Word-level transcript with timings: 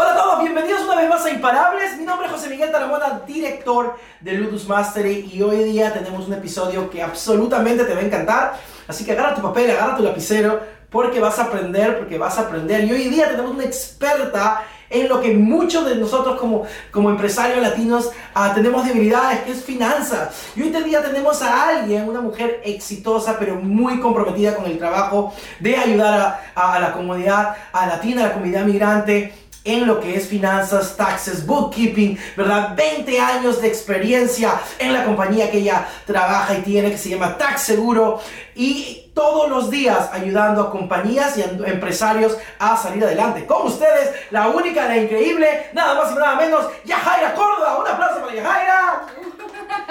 Hola 0.00 0.12
a 0.12 0.16
todos, 0.16 0.40
bienvenidos 0.40 0.80
una 0.84 0.96
vez 0.96 1.10
más 1.10 1.26
a 1.26 1.30
Imparables. 1.30 1.98
Mi 1.98 2.04
nombre 2.04 2.26
es 2.26 2.32
José 2.32 2.48
Miguel 2.48 2.72
Taramona, 2.72 3.20
director 3.26 3.96
de 4.22 4.32
Ludus 4.32 4.66
Mastery 4.66 5.30
y 5.30 5.42
hoy 5.42 5.62
día 5.64 5.92
tenemos 5.92 6.26
un 6.26 6.32
episodio 6.32 6.88
que 6.88 7.02
absolutamente 7.02 7.84
te 7.84 7.92
va 7.92 8.00
a 8.00 8.04
encantar. 8.04 8.54
Así 8.88 9.04
que 9.04 9.12
agarra 9.12 9.34
tu 9.34 9.42
papel, 9.42 9.70
agarra 9.70 9.98
tu 9.98 10.02
lapicero 10.02 10.58
porque 10.88 11.20
vas 11.20 11.38
a 11.38 11.42
aprender, 11.42 11.98
porque 11.98 12.16
vas 12.16 12.38
a 12.38 12.42
aprender. 12.46 12.82
Y 12.84 12.92
hoy 12.92 13.08
día 13.10 13.28
tenemos 13.28 13.50
una 13.50 13.64
experta 13.64 14.62
en 14.88 15.06
lo 15.06 15.20
que 15.20 15.34
muchos 15.34 15.84
de 15.84 15.96
nosotros 15.96 16.40
como, 16.40 16.64
como 16.90 17.10
empresarios 17.10 17.60
latinos 17.60 18.10
ah, 18.32 18.54
tenemos 18.54 18.86
debilidades, 18.86 19.40
que 19.40 19.52
es 19.52 19.62
finanzas. 19.62 20.30
Y 20.56 20.62
hoy 20.62 20.70
día 20.70 21.02
tenemos 21.02 21.42
a 21.42 21.68
alguien, 21.68 22.08
una 22.08 22.22
mujer 22.22 22.62
exitosa, 22.64 23.38
pero 23.38 23.56
muy 23.56 24.00
comprometida 24.00 24.56
con 24.56 24.64
el 24.64 24.78
trabajo 24.78 25.34
de 25.58 25.76
ayudar 25.76 26.40
a, 26.54 26.74
a 26.74 26.80
la 26.80 26.94
comunidad 26.94 27.54
a 27.70 27.86
latina, 27.86 28.24
a 28.24 28.28
la 28.28 28.32
comunidad 28.32 28.64
migrante 28.64 29.34
en 29.64 29.86
lo 29.86 30.00
que 30.00 30.16
es 30.16 30.28
finanzas, 30.28 30.96
taxes, 30.96 31.46
bookkeeping, 31.46 32.18
¿verdad? 32.36 32.74
20 32.76 33.20
años 33.20 33.60
de 33.60 33.68
experiencia 33.68 34.60
en 34.78 34.92
la 34.92 35.04
compañía 35.04 35.50
que 35.50 35.58
ella 35.58 35.86
trabaja 36.06 36.54
y 36.54 36.62
tiene, 36.62 36.90
que 36.90 36.98
se 36.98 37.10
llama 37.10 37.36
Tax 37.36 37.62
Seguro. 37.62 38.20
Y 38.54 39.10
todos 39.14 39.50
los 39.50 39.70
días 39.70 40.10
ayudando 40.12 40.62
a 40.62 40.70
compañías 40.70 41.36
y 41.36 41.42
a 41.42 41.46
empresarios 41.66 42.36
a 42.58 42.76
salir 42.76 43.04
adelante. 43.04 43.46
Con 43.46 43.66
ustedes, 43.66 44.10
la 44.30 44.48
única, 44.48 44.86
la 44.86 44.96
increíble, 44.96 45.70
nada 45.74 45.94
más 45.94 46.12
y 46.12 46.14
nada 46.14 46.36
menos, 46.36 46.66
Yajaira 46.84 47.34
Córdoba. 47.34 47.78
Un 47.80 47.88
aplauso 47.88 48.20
para 48.20 48.34
Yajaira. 48.34 49.06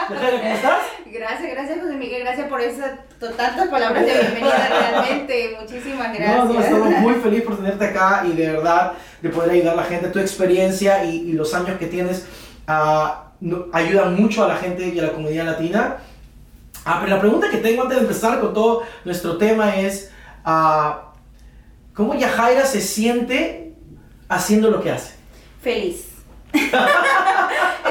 ¿Cómo 0.08 0.53
estás? 0.53 0.80
Gracias, 1.05 1.52
gracias 1.52 1.80
José 1.81 1.95
Miguel, 1.95 2.23
gracias 2.23 2.47
por 2.47 2.61
esas 2.61 2.91
tantas 3.19 3.67
palabras 3.67 4.05
de 4.05 4.13
bienvenida 4.13 4.67
realmente, 4.69 5.58
muchísimas 5.59 6.13
gracias. 6.13 6.45
No, 6.45 6.53
no, 6.53 6.59
estamos 6.59 6.89
muy 6.99 7.13
felices 7.16 7.45
por 7.45 7.58
tenerte 7.58 7.86
acá 7.86 8.23
y 8.25 8.33
de 8.33 8.52
verdad 8.52 8.94
de 9.21 9.30
poder 9.30 9.52
ayudar 9.52 9.73
a 9.73 9.77
la 9.77 9.83
gente, 9.83 10.08
tu 10.09 10.19
experiencia 10.19 11.03
y, 11.03 11.30
y 11.30 11.33
los 11.33 11.53
años 11.53 11.77
que 11.77 11.88
tienes 11.88 12.25
uh, 12.67 13.30
no, 13.41 13.66
ayudan 13.73 14.16
mucho 14.16 14.44
a 14.44 14.47
la 14.47 14.58
gente 14.58 14.88
y 14.88 14.99
a 14.99 15.03
la 15.03 15.11
comunidad 15.11 15.45
latina. 15.45 15.97
Ah, 16.86 16.99
pero 17.02 17.16
la 17.16 17.21
pregunta 17.21 17.49
que 17.49 17.58
tengo 17.58 17.83
antes 17.83 17.97
de 17.97 18.03
empezar 18.03 18.39
con 18.39 18.53
todo 18.53 18.83
nuestro 19.05 19.38
tema 19.38 19.75
es, 19.75 20.11
uh, 20.45 20.93
¿cómo 21.93 22.16
Yajaira 22.16 22.66
se 22.66 22.81
siente 22.81 23.73
haciendo 24.27 24.69
lo 24.69 24.81
que 24.81 24.91
hace? 24.91 25.16
Feliz. 25.61 26.05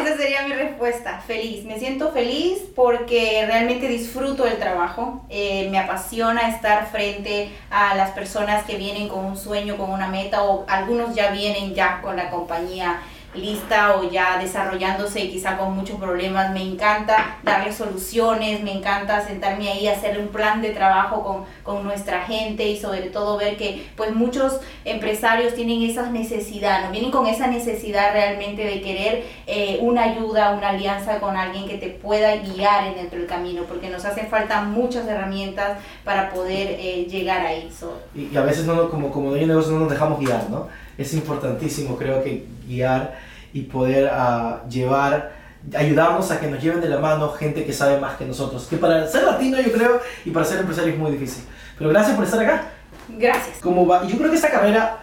Esa 0.00 0.16
sería 0.16 0.46
mi 0.46 0.54
respuesta, 0.54 1.20
feliz. 1.27 1.64
Me 1.64 1.78
siento 1.78 2.12
feliz 2.12 2.60
porque 2.77 3.44
realmente 3.46 3.88
disfruto 3.88 4.44
del 4.44 4.58
trabajo, 4.58 5.24
eh, 5.28 5.68
me 5.70 5.78
apasiona 5.78 6.48
estar 6.48 6.88
frente 6.90 7.50
a 7.70 7.96
las 7.96 8.10
personas 8.12 8.64
que 8.64 8.77
vienen 8.77 9.08
con 9.08 9.24
un 9.24 9.36
sueño, 9.36 9.77
con 9.77 9.90
una 9.90 10.06
meta 10.06 10.44
o 10.44 10.64
algunos 10.68 11.16
ya 11.16 11.32
vienen 11.32 11.74
ya 11.74 12.00
con 12.00 12.16
la 12.16 12.30
compañía 12.30 13.00
lista 13.39 13.97
o 13.97 14.11
ya 14.11 14.39
desarrollándose 14.39 15.20
y 15.20 15.31
quizá 15.31 15.56
con 15.56 15.75
muchos 15.75 15.98
problemas. 15.98 16.53
Me 16.53 16.62
encanta 16.62 17.39
darle 17.42 17.72
soluciones, 17.72 18.62
me 18.62 18.72
encanta 18.72 19.27
sentarme 19.27 19.70
ahí, 19.70 19.89
hacer 19.89 20.19
un 20.19 20.28
plan 20.28 20.62
de 20.62 20.70
trabajo 20.70 21.22
con, 21.22 21.45
con 21.62 21.84
nuestra 21.84 22.22
gente 22.22 22.69
y 22.69 22.78
sobre 22.78 23.03
todo 23.03 23.36
ver 23.36 23.56
que 23.56 23.89
pues 23.97 24.14
muchos 24.14 24.61
empresarios 24.85 25.55
tienen 25.55 25.83
esa 25.83 26.11
necesidad, 26.11 26.85
¿no? 26.85 26.90
vienen 26.90 27.11
con 27.11 27.27
esa 27.27 27.46
necesidad 27.46 28.12
realmente 28.12 28.64
de 28.64 28.80
querer 28.80 29.24
eh, 29.46 29.79
una 29.80 30.05
ayuda, 30.05 30.52
una 30.52 30.70
alianza 30.70 31.20
con 31.20 31.36
alguien 31.36 31.68
que 31.68 31.79
te 31.79 31.89
pueda 31.89 32.36
guiar 32.36 32.86
en 32.89 32.95
dentro 32.95 33.18
del 33.18 33.29
camino, 33.29 33.62
porque 33.68 33.89
nos 33.89 34.05
hacen 34.05 34.29
falta 34.29 34.62
muchas 34.62 35.07
herramientas 35.07 35.79
para 36.05 36.30
poder 36.30 36.77
eh, 36.79 37.07
llegar 37.08 37.45
ahí. 37.45 37.70
So. 37.79 37.98
Y, 38.14 38.29
y, 38.33 38.36
a 38.36 38.42
veces 38.42 38.67
no, 38.67 38.89
como, 38.91 39.11
como 39.11 39.30
dueño 39.30 39.46
de 39.46 39.52
negocio 39.52 39.73
no 39.73 39.80
nos 39.80 39.91
dejamos 39.91 40.20
guiar, 40.20 40.48
¿no? 40.51 40.68
Es 40.96 41.14
importantísimo, 41.14 41.96
creo 41.96 42.23
que 42.23 42.45
guiar 42.67 43.27
y 43.53 43.63
poder 43.63 44.11
uh, 44.13 44.69
llevar, 44.69 45.33
ayudarnos 45.77 46.31
a 46.31 46.41
que 46.41 46.48
nos 46.48 46.63
lleven 46.63 46.81
de 46.81 46.89
la 46.89 46.98
mano 46.98 47.31
gente 47.33 47.64
que 47.64 47.73
sabe 47.73 47.98
más 47.98 48.17
que 48.17 48.25
nosotros. 48.25 48.67
Que 48.67 48.77
para 48.77 49.07
ser 49.07 49.25
latino 49.25 49.61
yo 49.61 49.73
creo 49.73 50.01
y 50.25 50.31
para 50.31 50.45
ser 50.45 50.61
empresario 50.61 50.92
es 50.92 50.98
muy 50.98 51.13
difícil. 51.13 51.45
Pero 51.77 51.91
gracias 51.91 52.17
por 52.17 52.25
estar 52.25 52.41
acá. 52.41 52.70
Gracias. 53.09 53.59
Como 53.61 53.86
va, 53.86 54.07
yo 54.07 54.17
creo 54.19 54.31
que 54.31 54.36
esta 54.36 54.51
carrera 54.51 54.98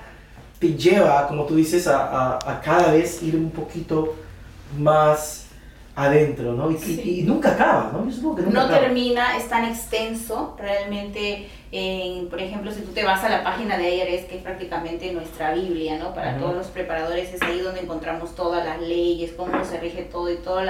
te 0.59 0.73
lleva, 0.73 1.27
como 1.27 1.45
tú 1.45 1.55
dices, 1.55 1.87
a, 1.87 2.05
a, 2.05 2.51
a 2.51 2.61
cada 2.61 2.91
vez 2.91 3.21
ir 3.23 3.35
un 3.35 3.51
poquito 3.51 4.15
más 4.77 5.44
adentro, 5.95 6.53
¿no? 6.53 6.69
Y, 6.69 6.77
sí. 6.77 7.01
y, 7.03 7.19
y, 7.21 7.23
nunca 7.23 7.51
acaba, 7.51 7.91
¿no? 7.93 8.05
Yo 8.05 8.11
supongo 8.11 8.35
que 8.35 8.41
nunca 8.43 8.59
no 8.59 8.65
acaba. 8.65 8.81
termina, 8.81 9.37
es 9.37 9.47
tan 9.47 9.63
extenso, 9.63 10.53
realmente, 10.59 11.47
eh, 11.71 12.27
por 12.29 12.41
ejemplo, 12.41 12.69
si 12.71 12.81
tú 12.81 12.91
te 12.91 13.05
vas 13.05 13.23
a 13.23 13.29
la 13.29 13.45
página 13.45 13.77
de 13.77 13.95
IRS, 13.95 14.25
que 14.25 14.35
es 14.37 14.43
prácticamente 14.43 15.11
nuestra 15.13 15.53
Biblia, 15.53 15.97
¿no? 15.97 16.13
Para 16.13 16.33
uh 16.33 16.35
-huh. 16.35 16.39
todos 16.41 16.55
los 16.55 16.67
preparadores, 16.67 17.33
es 17.33 17.41
ahí 17.41 17.61
donde 17.61 17.79
encontramos 17.79 18.35
todas 18.35 18.65
las 18.65 18.81
leyes, 18.81 19.31
cómo 19.37 19.63
se 19.63 19.79
rige 19.79 20.03
todo 20.03 20.29
y 20.29 20.35
todos 20.35 20.65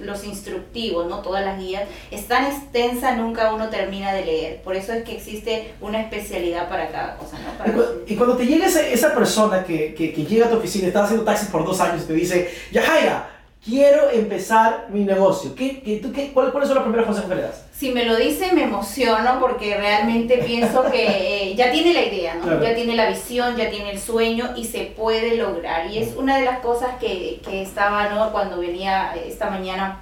los 0.00 0.24
instructivos, 0.24 1.08
¿no? 1.08 1.18
Todas 1.18 1.44
las 1.44 1.58
guías. 1.58 1.82
Es 2.10 2.26
tan 2.26 2.46
extensa, 2.46 3.14
nunca 3.16 3.52
uno 3.52 3.68
termina 3.68 4.14
de 4.14 4.24
leer. 4.24 4.62
Por 4.62 4.76
eso 4.76 4.94
es 4.94 5.04
que 5.04 5.16
existe 5.16 5.74
una 5.82 6.00
especialidad 6.00 6.70
para 6.70 6.88
cada 6.88 7.16
cosa, 7.16 7.38
¿no? 7.38 7.52
Para 7.58 7.70
y, 7.70 7.72
cuando, 7.74 8.02
y, 8.06 8.16
cuando 8.16 8.36
te 8.38 8.46
llega 8.46 8.66
esa, 8.66 8.80
esa 8.80 9.14
persona 9.14 9.62
que, 9.62 9.94
que, 9.94 10.14
que, 10.14 10.24
llega 10.24 10.46
a 10.46 10.50
tu 10.50 10.56
oficina, 10.56 10.86
está 10.86 11.04
haciendo 11.04 11.24
taxis 11.24 11.48
por 11.48 11.66
dos 11.66 11.78
años 11.82 12.04
y 12.04 12.06
te 12.06 12.14
dice, 12.14 12.50
Yajaira, 12.72 13.33
quiero 13.64 14.10
empezar 14.10 14.86
mi 14.90 15.04
negocio. 15.04 15.54
¿Qué, 15.54 15.80
qué, 15.82 15.96
tú, 15.96 16.12
qué, 16.12 16.32
cuál, 16.32 16.52
¿Cuáles 16.52 16.68
son 16.68 16.76
los 16.76 16.84
primeros 16.84 17.06
consejos 17.06 17.30
que 17.30 17.36
le 17.36 17.42
das? 17.42 17.64
Si 17.72 17.90
me 17.90 18.04
lo 18.04 18.16
dice, 18.16 18.52
me 18.52 18.64
emociono 18.64 19.40
porque 19.40 19.76
realmente 19.76 20.38
pienso 20.38 20.84
que 20.90 21.50
eh, 21.50 21.54
ya 21.54 21.72
tiene 21.72 21.92
la 21.92 22.02
idea, 22.02 22.34
¿no? 22.34 22.42
Claro. 22.42 22.62
Ya 22.62 22.74
tiene 22.74 22.94
la 22.94 23.08
visión, 23.08 23.56
ya 23.56 23.70
tiene 23.70 23.90
el 23.90 23.98
sueño 23.98 24.50
y 24.56 24.64
se 24.64 24.84
puede 24.96 25.36
lograr. 25.36 25.90
Y 25.90 25.98
es 25.98 26.14
una 26.16 26.38
de 26.38 26.44
las 26.44 26.60
cosas 26.60 26.90
que, 27.00 27.40
que 27.44 27.62
estaba, 27.62 28.08
¿no? 28.10 28.32
Cuando 28.32 28.58
venía 28.58 29.14
esta 29.14 29.50
mañana 29.50 30.00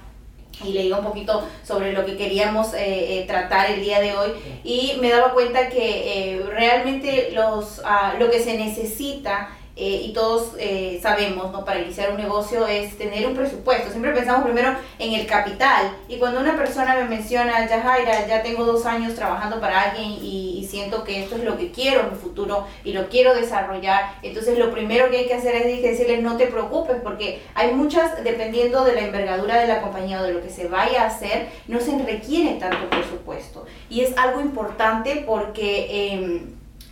y 0.63 0.71
leía 0.71 0.97
un 0.97 1.05
poquito 1.05 1.47
sobre 1.63 1.93
lo 1.93 2.05
que 2.05 2.15
queríamos 2.15 2.73
eh, 2.73 3.19
eh, 3.19 3.25
tratar 3.27 3.71
el 3.71 3.81
día 3.81 3.99
de 3.99 4.15
hoy 4.15 4.31
y 4.63 4.93
me 5.01 5.09
daba 5.09 5.33
cuenta 5.33 5.69
que 5.69 6.35
eh, 6.35 6.43
realmente 6.47 7.31
los, 7.33 7.79
uh, 7.79 8.19
lo 8.19 8.29
que 8.29 8.39
se 8.39 8.57
necesita 8.57 9.49
eh, 9.75 10.03
y 10.05 10.13
todos 10.13 10.51
eh, 10.59 10.99
sabemos, 11.01 11.51
¿no? 11.51 11.65
Para 11.65 11.81
iniciar 11.81 12.11
un 12.11 12.17
negocio 12.17 12.67
es 12.67 12.95
tener 12.95 13.25
un 13.25 13.33
presupuesto. 13.33 13.89
Siempre 13.89 14.11
pensamos 14.11 14.43
primero 14.43 14.75
en 14.99 15.13
el 15.13 15.25
capital. 15.25 15.95
Y 16.07 16.17
cuando 16.17 16.39
una 16.41 16.55
persona 16.55 16.95
me 16.95 17.05
menciona, 17.05 17.67
ya 17.67 17.81
Jaira, 17.81 18.27
ya 18.27 18.43
tengo 18.43 18.65
dos 18.65 18.85
años 18.85 19.15
trabajando 19.15 19.59
para 19.59 19.81
alguien 19.81 20.11
y, 20.11 20.59
y, 20.59 20.67
siento 20.67 21.03
que 21.03 21.23
esto 21.23 21.35
es 21.35 21.43
lo 21.43 21.57
que 21.57 21.71
quiero 21.71 22.01
en 22.01 22.11
mi 22.11 22.15
futuro 22.15 22.67
y 22.83 22.93
lo 22.93 23.09
quiero 23.09 23.35
desarrollar, 23.35 24.15
entonces 24.23 24.57
lo 24.57 24.71
primero 24.71 25.09
que 25.09 25.17
hay 25.17 25.27
que 25.27 25.35
hacer 25.35 25.55
es 25.55 25.81
decirles 25.83 26.23
no 26.23 26.35
te 26.37 26.47
preocupes 26.47 26.97
porque 27.03 27.41
hay 27.53 27.73
muchas, 27.73 28.23
dependiendo 28.23 28.83
de 28.83 28.93
la 28.93 29.01
envergadura 29.01 29.59
de 29.59 29.67
la 29.67 29.81
compañía 29.81 30.21
o 30.21 30.23
de 30.23 30.33
lo 30.33 30.41
que 30.41 30.49
se 30.49 30.67
vaya 30.67 31.03
a 31.03 31.07
hacer, 31.07 31.49
no 31.67 31.79
se 31.79 31.97
requiere 31.99 32.59
tanto 32.59 32.89
presupuesto. 32.89 33.65
Y 33.89 34.01
es 34.01 34.17
algo 34.17 34.41
importante 34.41 35.23
porque... 35.25 35.87
Eh, 35.89 36.41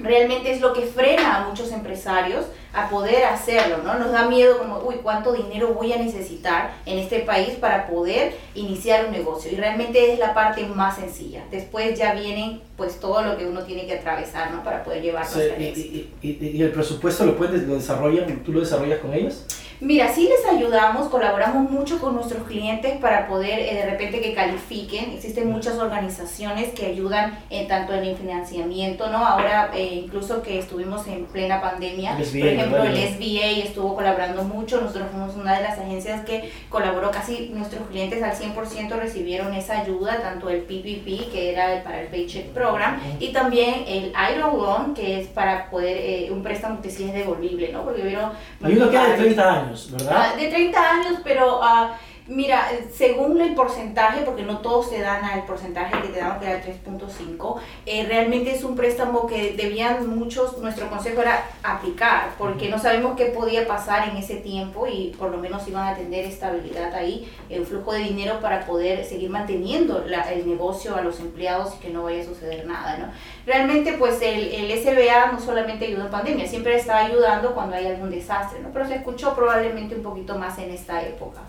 realmente 0.03 0.52
es 0.52 0.62
lo 0.62 0.74
que 0.74 0.81
frena 0.81 1.38
a 1.38 1.47
muchos 1.47 1.72
empresarios 1.72 2.46
a 2.74 2.90
poder 2.90 3.26
hacerlo, 3.26 3.80
¿no? 3.84 4.00
Nos 4.00 4.12
da 4.12 4.28
miedo 4.28 4.58
como, 4.58 4.80
uy, 4.80 4.96
¿cuánto 5.04 5.34
dinero 5.34 5.74
voy 5.74 5.92
a 5.94 5.98
necesitar 5.98 6.74
en 6.86 7.00
este 7.00 7.20
país 7.20 7.52
para 7.59 7.88
poder 7.88 8.36
iniciar 8.56 9.06
un 9.06 9.12
negocio? 9.12 9.52
Y 9.52 9.56
realmente 9.56 10.14
es 10.14 10.20
la 10.20 10.34
parte 10.34 10.66
más 10.66 10.96
sencilla. 10.96 11.44
Después 11.52 11.97
ya 11.97 12.14
vienen, 12.14 12.62
pues, 12.78 13.00
todo 13.00 13.22
lo 13.22 13.38
que 13.38 13.46
uno 13.46 13.64
tiene 13.64 13.85
que 13.85 13.94
atravesar, 13.94 14.52
¿no? 14.52 14.64
Para 14.64 14.84
poder 14.84 15.02
llevarlo 15.02 15.32
sí, 15.32 15.41
a 15.41 15.59
y, 15.59 16.09
y, 16.22 16.28
y, 16.28 16.47
y, 16.47 16.64
el 16.64 16.72
presupuesto 16.72 17.26
lo 17.26 17.35
puedes, 17.35 17.64
lo 17.64 17.76
desarrollan, 17.76 18.44
tú 18.44 18.53
lo 18.53 18.62
desarrollas 18.62 19.00
con 19.00 19.14
ellos? 19.14 19.46
Mira, 19.82 20.14
sí 20.14 20.29
les 20.29 20.46
ayudamos, 20.46 21.09
colaboramos 21.09 21.72
mucho 21.72 22.00
con 22.00 22.14
nuestros 22.14 22.44
clientes 22.44 22.97
para 23.00 23.28
poder 23.28 23.58
eh, 23.58 23.74
de 23.74 23.90
repente 23.90 24.22
que 24.22 24.35
califiquen. 24.35 25.09
Existen 25.09 25.52
muchas 25.52 25.79
organizaciones 25.79 26.70
que 26.70 26.85
ayudan 26.85 27.40
eh, 27.50 27.66
tanto 27.67 27.96
en 27.96 28.03
el 28.03 28.16
financiamiento, 28.16 29.09
¿no? 29.09 29.26
Ahora 29.26 29.72
eh, 29.74 30.03
incluso 30.06 30.44
que 30.44 30.59
estuvimos 30.59 31.08
en 31.08 31.26
plena 31.26 31.59
pandemia, 31.62 32.16
Ejemplo 32.61 32.84
¿verdad? 32.84 32.97
el 32.97 33.13
SBA 33.13 33.66
estuvo 33.67 33.96
colaborando 33.96 34.43
mucho, 34.43 34.81
nosotros 34.81 35.08
fuimos 35.11 35.35
una 35.35 35.58
de 35.58 35.63
las 35.63 35.79
agencias 35.79 36.25
que 36.25 36.52
colaboró, 36.69 37.11
casi 37.11 37.49
nuestros 37.53 37.87
clientes 37.90 38.22
al 38.23 38.34
100% 38.34 38.90
recibieron 38.97 39.53
esa 39.53 39.81
ayuda, 39.81 40.22
tanto 40.22 40.49
el 40.49 40.61
PPP, 40.61 41.31
que 41.31 41.52
era 41.52 41.73
el, 41.73 41.84
para 41.84 42.02
el 42.02 42.08
Paycheck 42.08 42.47
Program, 42.47 42.99
y 43.19 43.29
también 43.29 43.84
el 43.87 44.13
Iron 44.34 44.58
Loan, 44.58 44.93
que 44.93 45.22
es 45.22 45.28
para 45.28 45.69
poder, 45.69 45.97
eh, 45.97 46.29
un 46.31 46.43
préstamo 46.43 46.81
que 46.81 46.90
sí 46.90 47.03
es 47.05 47.13
devolvible, 47.13 47.72
¿no? 47.72 47.84
Porque 47.84 48.02
vieron... 48.02 48.31
Hay 48.61 48.75
uno 48.75 48.90
que 48.90 48.97
es 48.97 49.09
de 49.09 49.16
30 49.16 49.53
años. 49.53 49.91
¿verdad? 49.91 50.34
Uh, 50.35 50.40
de 50.40 50.47
30 50.47 50.91
años, 50.91 51.19
pero 51.23 51.59
uh, 51.59 51.90
Mira, 52.33 52.69
según 52.93 53.41
el 53.41 53.55
porcentaje, 53.55 54.22
porque 54.22 54.43
no 54.43 54.59
todos 54.59 54.89
te 54.89 55.01
dan 55.01 55.22
al 55.25 55.43
porcentaje 55.43 56.01
que 56.01 56.07
te 56.07 56.19
dan, 56.22 56.39
que 56.39 56.45
era 56.45 56.63
3.5, 56.63 57.57
eh, 57.85 58.05
realmente 58.07 58.55
es 58.55 58.63
un 58.63 58.73
préstamo 58.78 59.28
que 59.28 59.51
debían 59.57 60.07
muchos, 60.07 60.57
nuestro 60.59 60.89
consejo 60.89 61.22
era 61.23 61.43
aplicar, 61.61 62.29
porque 62.37 62.69
no 62.69 62.79
sabemos 62.79 63.17
qué 63.17 63.25
podía 63.25 63.67
pasar 63.67 64.07
en 64.07 64.16
ese 64.16 64.37
tiempo 64.37 64.87
y 64.87 65.13
por 65.19 65.29
lo 65.29 65.39
menos 65.39 65.67
iban 65.67 65.89
a 65.89 65.93
tener 65.93 66.23
estabilidad 66.23 66.93
ahí, 66.93 67.29
el 67.49 67.66
flujo 67.66 67.91
de 67.91 67.99
dinero 67.99 68.39
para 68.39 68.66
poder 68.66 69.03
seguir 69.03 69.29
manteniendo 69.29 70.01
el 70.05 70.47
negocio 70.47 70.95
a 70.95 71.01
los 71.01 71.19
empleados 71.19 71.75
y 71.75 71.79
que 71.79 71.89
no 71.89 72.03
vaya 72.03 72.22
a 72.22 72.25
suceder 72.25 72.66
nada, 72.66 72.97
¿no? 72.97 73.07
Realmente, 73.45 73.97
pues 73.99 74.22
el, 74.22 74.53
el 74.53 74.81
SBA 74.81 75.33
no 75.33 75.39
solamente 75.41 75.85
ayudó 75.85 76.05
en 76.05 76.11
pandemia, 76.11 76.47
siempre 76.47 76.78
está 76.78 76.99
ayudando 76.99 77.53
cuando 77.53 77.75
hay 77.75 77.87
algún 77.87 78.09
desastre, 78.09 78.61
¿no? 78.61 78.69
Pero 78.72 78.87
se 78.87 78.95
escuchó 78.95 79.35
probablemente 79.35 79.95
un 79.95 80.03
poquito 80.03 80.37
más 80.37 80.57
en 80.59 80.72
esta 80.72 81.01
época. 81.01 81.41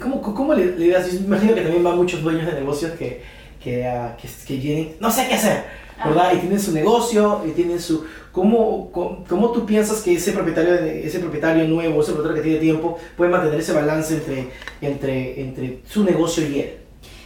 ¿Cómo, 0.00 0.20
cómo 0.20 0.54
le, 0.54 0.76
le 0.76 0.88
das? 0.88 1.12
imagino 1.14 1.54
que 1.54 1.62
también 1.62 1.84
van 1.84 1.96
muchos 1.96 2.22
dueños 2.22 2.46
de 2.46 2.52
negocios 2.52 2.92
que, 2.92 3.22
que, 3.62 3.82
uh, 3.82 4.20
que, 4.20 4.28
que 4.46 4.60
tienen, 4.60 4.96
no 4.98 5.10
sé 5.10 5.26
qué 5.28 5.34
hacer, 5.34 5.64
¿verdad? 6.04 6.32
Y 6.34 6.38
tienen 6.38 6.60
su 6.60 6.72
negocio, 6.72 7.42
y 7.46 7.50
tienen 7.52 7.80
su... 7.80 8.04
¿Cómo, 8.32 8.90
cómo, 8.92 9.24
cómo 9.28 9.52
tú 9.52 9.66
piensas 9.66 10.00
que 10.02 10.14
ese 10.14 10.32
propietario, 10.32 10.74
ese 10.74 11.18
propietario 11.18 11.66
nuevo, 11.66 12.00
ese 12.00 12.12
propietario 12.12 12.42
que 12.42 12.48
tiene 12.48 12.58
tiempo, 12.60 12.98
puede 13.16 13.30
mantener 13.30 13.58
ese 13.58 13.72
balance 13.72 14.14
entre, 14.14 14.48
entre, 14.80 15.40
entre 15.40 15.80
su 15.88 16.04
negocio 16.04 16.46
y 16.46 16.60
él? 16.60 16.72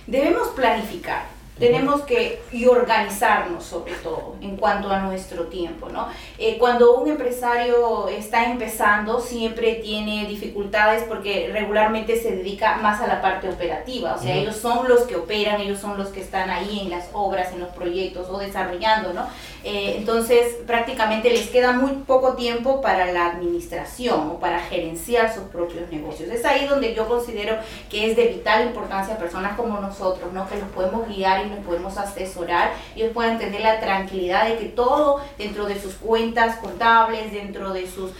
Debemos 0.06 0.48
planificar 0.48 1.31
tenemos 1.58 2.02
que 2.02 2.40
y 2.50 2.66
organizarnos 2.66 3.64
sobre 3.64 3.92
todo 3.94 4.36
en 4.40 4.56
cuanto 4.56 4.90
a 4.90 5.00
nuestro 5.00 5.44
tiempo, 5.44 5.88
¿no? 5.90 6.08
Eh, 6.38 6.56
cuando 6.58 6.96
un 6.96 7.08
empresario 7.08 8.08
está 8.08 8.50
empezando 8.50 9.20
siempre 9.20 9.76
tiene 9.76 10.26
dificultades 10.26 11.04
porque 11.04 11.50
regularmente 11.52 12.20
se 12.20 12.36
dedica 12.36 12.76
más 12.76 13.00
a 13.00 13.06
la 13.06 13.20
parte 13.20 13.48
operativa, 13.48 14.14
o 14.14 14.18
sea, 14.18 14.34
ellos 14.34 14.56
son 14.56 14.88
los 14.88 15.02
que 15.02 15.16
operan, 15.16 15.60
ellos 15.60 15.78
son 15.78 15.98
los 15.98 16.08
que 16.08 16.20
están 16.20 16.50
ahí 16.50 16.80
en 16.80 16.90
las 16.90 17.10
obras, 17.12 17.52
en 17.52 17.60
los 17.60 17.68
proyectos 17.70 18.28
o 18.30 18.38
desarrollando, 18.38 19.12
¿no? 19.12 19.26
Eh, 19.64 19.94
entonces 19.98 20.56
prácticamente 20.66 21.30
les 21.30 21.48
queda 21.48 21.72
muy 21.72 21.92
poco 21.92 22.34
tiempo 22.34 22.80
para 22.80 23.12
la 23.12 23.26
administración 23.26 24.30
o 24.30 24.38
para 24.38 24.60
gerenciar 24.60 25.32
sus 25.32 25.44
propios 25.44 25.90
negocios. 25.90 26.30
Es 26.30 26.44
ahí 26.44 26.66
donde 26.66 26.94
yo 26.94 27.06
considero 27.06 27.56
que 27.88 28.10
es 28.10 28.16
de 28.16 28.26
vital 28.26 28.66
importancia 28.66 29.16
personas 29.18 29.56
como 29.56 29.80
nosotros, 29.80 30.32
¿no? 30.32 30.48
Que 30.48 30.56
los 30.56 30.68
podemos 30.70 31.06
guiar 31.08 31.46
y 31.46 31.50
nos 31.50 31.60
podemos 31.64 31.96
asesorar, 31.96 32.72
ellos 32.96 33.12
puedan 33.12 33.38
tener 33.38 33.60
la 33.60 33.80
tranquilidad 33.80 34.48
de 34.48 34.56
que 34.56 34.64
todo 34.66 35.20
dentro 35.38 35.66
de 35.66 35.80
sus 35.80 35.94
cuentas 35.94 36.56
contables, 36.56 37.32
dentro 37.32 37.72
de 37.72 37.86
sus 37.86 38.10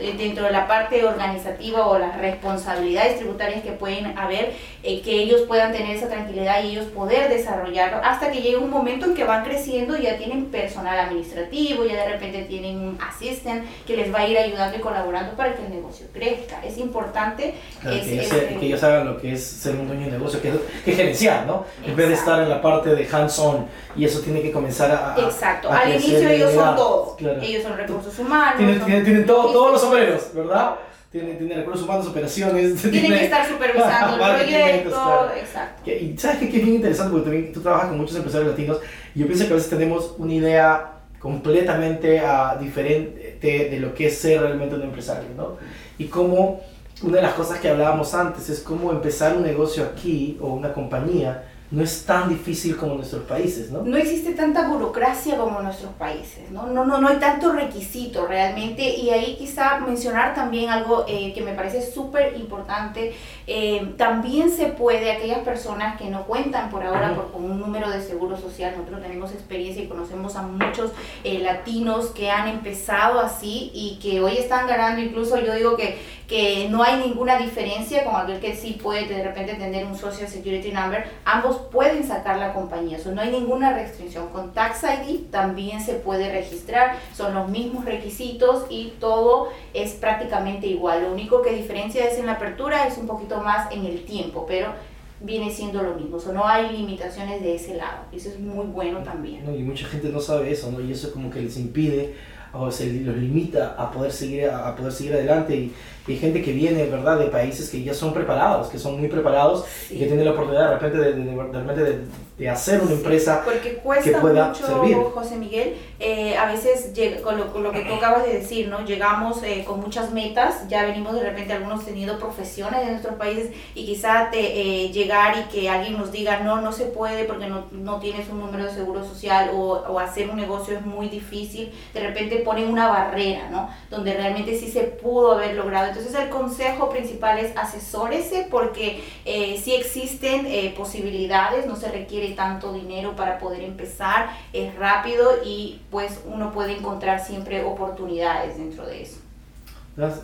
eh, 0.00 0.14
dentro 0.18 0.46
de 0.46 0.50
la 0.50 0.66
parte 0.66 1.04
organizativa 1.04 1.86
o 1.86 1.96
las 1.96 2.18
responsabilidades 2.18 3.18
tributarias 3.18 3.62
que 3.62 3.70
pueden 3.70 4.18
haber, 4.18 4.52
eh, 4.82 5.00
que 5.00 5.12
ellos 5.12 5.42
puedan 5.42 5.72
tener 5.72 5.96
esa 5.96 6.08
tranquilidad 6.08 6.64
y 6.64 6.70
ellos 6.70 6.86
poder 6.86 7.28
desarrollarlo 7.28 7.98
hasta 8.02 8.32
que 8.32 8.42
llegue 8.42 8.56
un 8.56 8.70
momento 8.70 9.06
en 9.06 9.14
que 9.14 9.22
van 9.22 9.44
creciendo 9.44 9.96
y 9.96 10.02
ya 10.02 10.16
tienen 10.16 10.46
personal 10.64 10.98
administrativo, 10.98 11.84
ya 11.84 12.04
de 12.04 12.12
repente 12.12 12.42
tienen 12.44 12.78
un 12.78 12.98
assistant 13.00 13.64
que 13.86 13.96
les 13.96 14.12
va 14.12 14.20
a 14.20 14.28
ir 14.28 14.38
ayudando 14.38 14.76
y 14.76 14.80
colaborando 14.80 15.36
para 15.36 15.54
que 15.54 15.64
el 15.64 15.70
negocio 15.70 16.06
crezca. 16.12 16.64
Es 16.64 16.78
importante 16.78 17.54
que, 17.82 18.58
ellos 18.60 18.82
hagan 18.82 19.06
lo 19.06 19.20
que 19.20 19.32
es 19.34 19.44
ser 19.44 19.76
un 19.76 19.86
dueño 19.86 20.06
de 20.06 20.12
negocio, 20.12 20.40
que 20.40 20.48
es, 20.48 20.54
que 20.84 20.92
gerenciar, 20.92 21.46
¿no? 21.46 21.64
En 21.84 21.94
vez 21.94 22.08
de 22.08 22.14
estar 22.14 22.42
en 22.42 22.48
la 22.48 22.62
parte 22.62 22.94
de 22.94 23.06
hands-on 23.10 23.66
y 23.96 24.04
eso 24.04 24.20
tiene 24.20 24.40
que 24.40 24.50
comenzar 24.50 24.90
a... 24.90 25.14
Exacto, 25.20 25.70
al 25.70 25.90
inicio 25.90 26.28
ellos 26.28 26.52
son 26.52 26.76
todo, 26.76 27.16
ellos 27.42 27.62
son 27.62 27.76
recursos 27.76 28.18
humanos. 28.18 28.56
Tienen, 28.56 29.04
tienen 29.04 29.26
todo 29.26 29.52
todos 29.52 29.72
los 29.72 29.80
sombreros, 29.80 30.34
¿verdad? 30.34 30.76
Tiene, 31.14 31.34
tiene 31.34 31.54
recursos 31.54 31.84
humanos, 31.84 32.08
operaciones. 32.08 32.82
Tienen 32.90 33.12
que 33.12 33.24
estar 33.26 33.48
supervisando 33.48 34.14
el 34.16 34.34
proyecto. 34.36 35.30
Exacto. 35.38 35.88
Y 35.88 36.18
sabes 36.18 36.38
qué, 36.38 36.46
es 36.46 36.52
bien 36.52 36.74
interesante 36.74 37.12
porque 37.12 37.24
también 37.30 37.52
tú 37.52 37.60
trabajas 37.60 37.90
con 37.90 37.98
muchos 37.98 38.16
empresarios 38.16 38.50
latinos 38.50 38.78
y 39.14 39.20
yo 39.20 39.26
pienso 39.28 39.46
que 39.46 39.52
a 39.52 39.54
veces 39.54 39.70
tenemos 39.70 40.16
una 40.18 40.34
idea 40.34 40.92
completamente 41.20 42.20
uh, 42.20 42.60
diferente 42.60 43.38
de 43.40 43.78
lo 43.78 43.94
que 43.94 44.08
es 44.08 44.18
ser 44.18 44.40
realmente 44.40 44.74
un 44.74 44.82
empresario, 44.82 45.28
¿no? 45.36 45.56
Y 45.98 46.06
cómo 46.06 46.62
una 47.04 47.18
de 47.18 47.22
las 47.22 47.34
cosas 47.34 47.60
que 47.60 47.68
hablábamos 47.68 48.12
antes 48.12 48.50
es 48.50 48.58
cómo 48.58 48.90
empezar 48.90 49.36
un 49.36 49.44
negocio 49.44 49.84
aquí 49.84 50.36
o 50.40 50.48
una 50.48 50.72
compañía 50.72 51.44
no 51.74 51.82
es 51.82 52.06
tan 52.06 52.28
difícil 52.28 52.76
como 52.76 52.92
en 52.92 52.98
nuestros 52.98 53.24
países, 53.24 53.70
¿no? 53.72 53.82
No 53.82 53.96
existe 53.96 54.32
tanta 54.34 54.68
burocracia 54.68 55.36
como 55.36 55.58
en 55.58 55.64
nuestros 55.64 55.92
países, 55.94 56.48
¿no? 56.50 56.68
No, 56.68 56.84
no, 56.84 57.00
no 57.00 57.08
hay 57.08 57.16
tanto 57.16 57.50
requisito 57.52 58.28
realmente 58.28 58.82
y 58.82 59.10
ahí 59.10 59.34
quizá 59.36 59.80
mencionar 59.80 60.34
también 60.34 60.70
algo 60.70 61.04
eh, 61.08 61.32
que 61.34 61.42
me 61.42 61.52
parece 61.52 61.82
súper 61.82 62.36
importante. 62.36 63.14
Eh, 63.48 63.92
también 63.98 64.50
se 64.50 64.66
puede, 64.66 65.10
aquellas 65.10 65.40
personas 65.40 65.98
que 65.98 66.08
no 66.08 66.24
cuentan 66.26 66.70
por 66.70 66.84
ahora 66.84 67.12
por, 67.12 67.32
con 67.32 67.44
un 67.44 67.58
número 67.58 67.90
de 67.90 68.00
seguro 68.00 68.36
social, 68.36 68.74
nosotros 68.76 69.02
tenemos 69.02 69.32
experiencia 69.32 69.82
y 69.82 69.88
conocemos 69.88 70.36
a 70.36 70.42
muchos 70.42 70.92
eh, 71.24 71.40
latinos 71.40 72.06
que 72.06 72.30
han 72.30 72.46
empezado 72.46 73.18
así 73.18 73.72
y 73.74 73.98
que 74.00 74.20
hoy 74.20 74.36
están 74.36 74.68
ganando, 74.68 75.02
incluso 75.02 75.40
yo 75.40 75.52
digo 75.54 75.76
que, 75.76 75.98
que 76.28 76.68
no 76.70 76.84
hay 76.84 77.00
ninguna 77.00 77.36
diferencia 77.36 78.04
con 78.04 78.14
aquel 78.14 78.38
que 78.38 78.54
sí 78.54 78.78
puede 78.80 79.06
de 79.06 79.24
repente 79.24 79.54
tener 79.54 79.84
un 79.84 79.96
Social 79.96 80.28
Security 80.28 80.70
Number, 80.70 81.04
ambos 81.24 81.63
pueden 81.70 82.06
sacar 82.06 82.38
la 82.38 82.52
compañía, 82.52 82.98
eso 82.98 83.12
no 83.12 83.20
hay 83.20 83.30
ninguna 83.30 83.72
restricción. 83.72 84.28
Con 84.28 84.52
Tax 84.52 84.82
ID 84.84 85.30
también 85.30 85.80
se 85.80 85.94
puede 85.94 86.30
registrar, 86.30 86.96
son 87.14 87.34
los 87.34 87.48
mismos 87.48 87.84
requisitos 87.84 88.66
y 88.70 88.94
todo 89.00 89.48
es 89.72 89.92
prácticamente 89.92 90.66
igual. 90.66 91.02
Lo 91.02 91.12
único 91.12 91.42
que 91.42 91.52
diferencia 91.52 92.06
es 92.06 92.18
en 92.18 92.26
la 92.26 92.32
apertura, 92.32 92.86
es 92.86 92.98
un 92.98 93.06
poquito 93.06 93.40
más 93.40 93.70
en 93.72 93.84
el 93.84 94.04
tiempo, 94.04 94.44
pero 94.46 94.72
viene 95.20 95.50
siendo 95.50 95.82
lo 95.82 95.94
mismo, 95.94 96.18
o 96.18 96.32
no 96.32 96.46
hay 96.46 96.70
limitaciones 96.70 97.40
de 97.42 97.54
ese 97.54 97.76
lado, 97.76 98.04
eso 98.12 98.28
es 98.28 98.38
muy 98.38 98.66
bueno 98.66 98.98
también. 99.02 99.42
y 99.54 99.62
mucha 99.62 99.86
gente 99.86 100.08
no 100.10 100.20
sabe 100.20 100.52
eso, 100.52 100.70
¿no? 100.70 100.80
y 100.80 100.92
eso 100.92 101.12
como 101.12 101.30
que 101.30 101.40
les 101.40 101.56
impide 101.56 102.14
o 102.52 102.70
se 102.70 102.92
los 102.92 103.16
limita 103.16 103.74
a 103.76 103.90
poder 103.90 104.12
seguir, 104.12 104.48
a 104.48 104.74
poder 104.76 104.92
seguir 104.92 105.14
adelante 105.14 105.56
y, 105.56 105.74
hay 106.06 106.18
gente 106.18 106.42
que 106.42 106.52
viene, 106.52 106.84
¿verdad?, 106.86 107.18
de 107.18 107.26
países 107.26 107.70
que 107.70 107.82
ya 107.82 107.94
son 107.94 108.12
preparados, 108.12 108.68
que 108.68 108.78
son 108.78 108.98
muy 108.98 109.08
preparados 109.08 109.64
y 109.90 109.98
que 109.98 110.06
tienen 110.06 110.24
la 110.24 110.32
oportunidad 110.32 110.68
de 110.68 110.74
repente 110.74 110.98
de, 110.98 111.12
de, 111.14 111.84
de, 111.84 112.04
de 112.38 112.48
hacer 112.50 112.80
una 112.80 112.92
empresa 112.92 113.42
porque 113.44 113.74
cuesta 113.76 114.10
que 114.10 114.16
pueda 114.16 114.48
mucho, 114.48 114.66
servir. 114.66 114.96
José 115.14 115.36
Miguel, 115.36 115.76
eh, 116.00 116.36
a 116.36 116.46
veces 116.46 116.90
con 117.22 117.38
lo, 117.38 117.52
con 117.52 117.62
lo, 117.62 117.70
que 117.70 117.80
tú 117.80 117.94
acabas 117.94 118.26
de 118.26 118.40
decir, 118.40 118.68
¿no? 118.68 118.84
Llegamos 118.84 119.42
eh, 119.44 119.64
con 119.64 119.80
muchas 119.80 120.12
metas, 120.12 120.68
ya 120.68 120.84
venimos 120.84 121.14
de 121.14 121.22
repente 121.22 121.52
algunos 121.52 121.84
teniendo 121.84 122.18
profesiones 122.18 122.82
en 122.82 122.90
nuestros 122.90 123.14
países 123.14 123.52
y 123.74 123.86
quizá 123.86 124.30
te, 124.30 124.40
eh, 124.40 124.90
llegar 124.90 125.36
y 125.38 125.52
que 125.52 125.70
alguien 125.70 125.96
nos 125.96 126.10
diga, 126.10 126.40
no, 126.40 126.60
no 126.60 126.72
se 126.72 126.86
puede 126.86 127.24
porque 127.24 127.46
no, 127.46 127.66
no 127.70 128.00
tienes 128.00 128.28
un 128.28 128.40
número 128.40 128.64
de 128.64 128.72
seguro 128.72 129.04
social 129.04 129.50
o, 129.54 129.84
o, 129.88 130.00
hacer 130.00 130.28
un 130.28 130.36
negocio 130.36 130.76
es 130.76 130.84
muy 130.84 131.08
difícil, 131.08 131.72
de 131.94 132.00
repente 132.00 132.36
ponen 132.38 132.68
una 132.68 132.88
barrera, 132.88 133.48
¿no? 133.48 133.70
Donde 133.90 134.12
realmente 134.12 134.58
sí 134.58 134.68
se 134.68 134.82
pudo 134.82 135.32
haber 135.32 135.54
logrado 135.54 135.93
entonces 135.94 136.20
el 136.20 136.28
consejo 136.28 136.90
principal 136.90 137.38
es 137.38 137.56
asesórese 137.56 138.48
porque 138.50 139.02
eh, 139.24 139.60
sí 139.62 139.74
existen 139.74 140.46
eh, 140.46 140.74
posibilidades, 140.76 141.66
no 141.66 141.76
se 141.76 141.88
requiere 141.88 142.30
tanto 142.30 142.72
dinero 142.72 143.14
para 143.14 143.38
poder 143.38 143.62
empezar, 143.62 144.30
es 144.52 144.74
rápido 144.74 145.38
y 145.44 145.80
pues 145.90 146.20
uno 146.26 146.52
puede 146.52 146.76
encontrar 146.76 147.24
siempre 147.24 147.62
oportunidades 147.62 148.58
dentro 148.58 148.86
de 148.86 149.02
eso. 149.02 149.18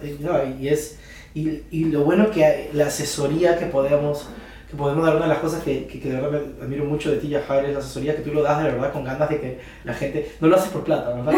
Eh, 0.03 0.57
y, 0.61 0.69
es, 0.69 0.99
y, 1.35 1.63
y 1.71 1.85
lo 1.85 2.03
bueno 2.03 2.33
que 2.33 2.71
la 2.73 2.87
asesoría 2.87 3.57
que 3.57 3.67
podemos 3.67 4.29
que 4.71 4.77
podemos 4.77 5.05
dar 5.05 5.17
una 5.17 5.25
de 5.25 5.33
las 5.33 5.41
cosas 5.41 5.65
que, 5.65 5.87
que, 5.87 5.99
de 5.99 6.15
verdad 6.15 6.31
me 6.31 6.65
admiro 6.65 6.85
mucho 6.85 7.11
de 7.11 7.17
ti, 7.17 7.35
Javier, 7.35 7.67
es 7.67 7.73
la 7.73 7.81
asesoría 7.81 8.15
que 8.15 8.23
tú 8.23 8.33
lo 8.33 8.43
das 8.43 8.63
de 8.63 8.71
verdad 8.71 8.93
con 8.93 9.03
ganas 9.03 9.29
de 9.29 9.41
que 9.41 9.59
la 9.83 9.95
gente 9.95 10.31
no 10.41 10.47
lo 10.47 10.55
hace 10.55 10.71
por 10.71 10.85
plata, 10.85 11.13
¿verdad? 11.13 11.33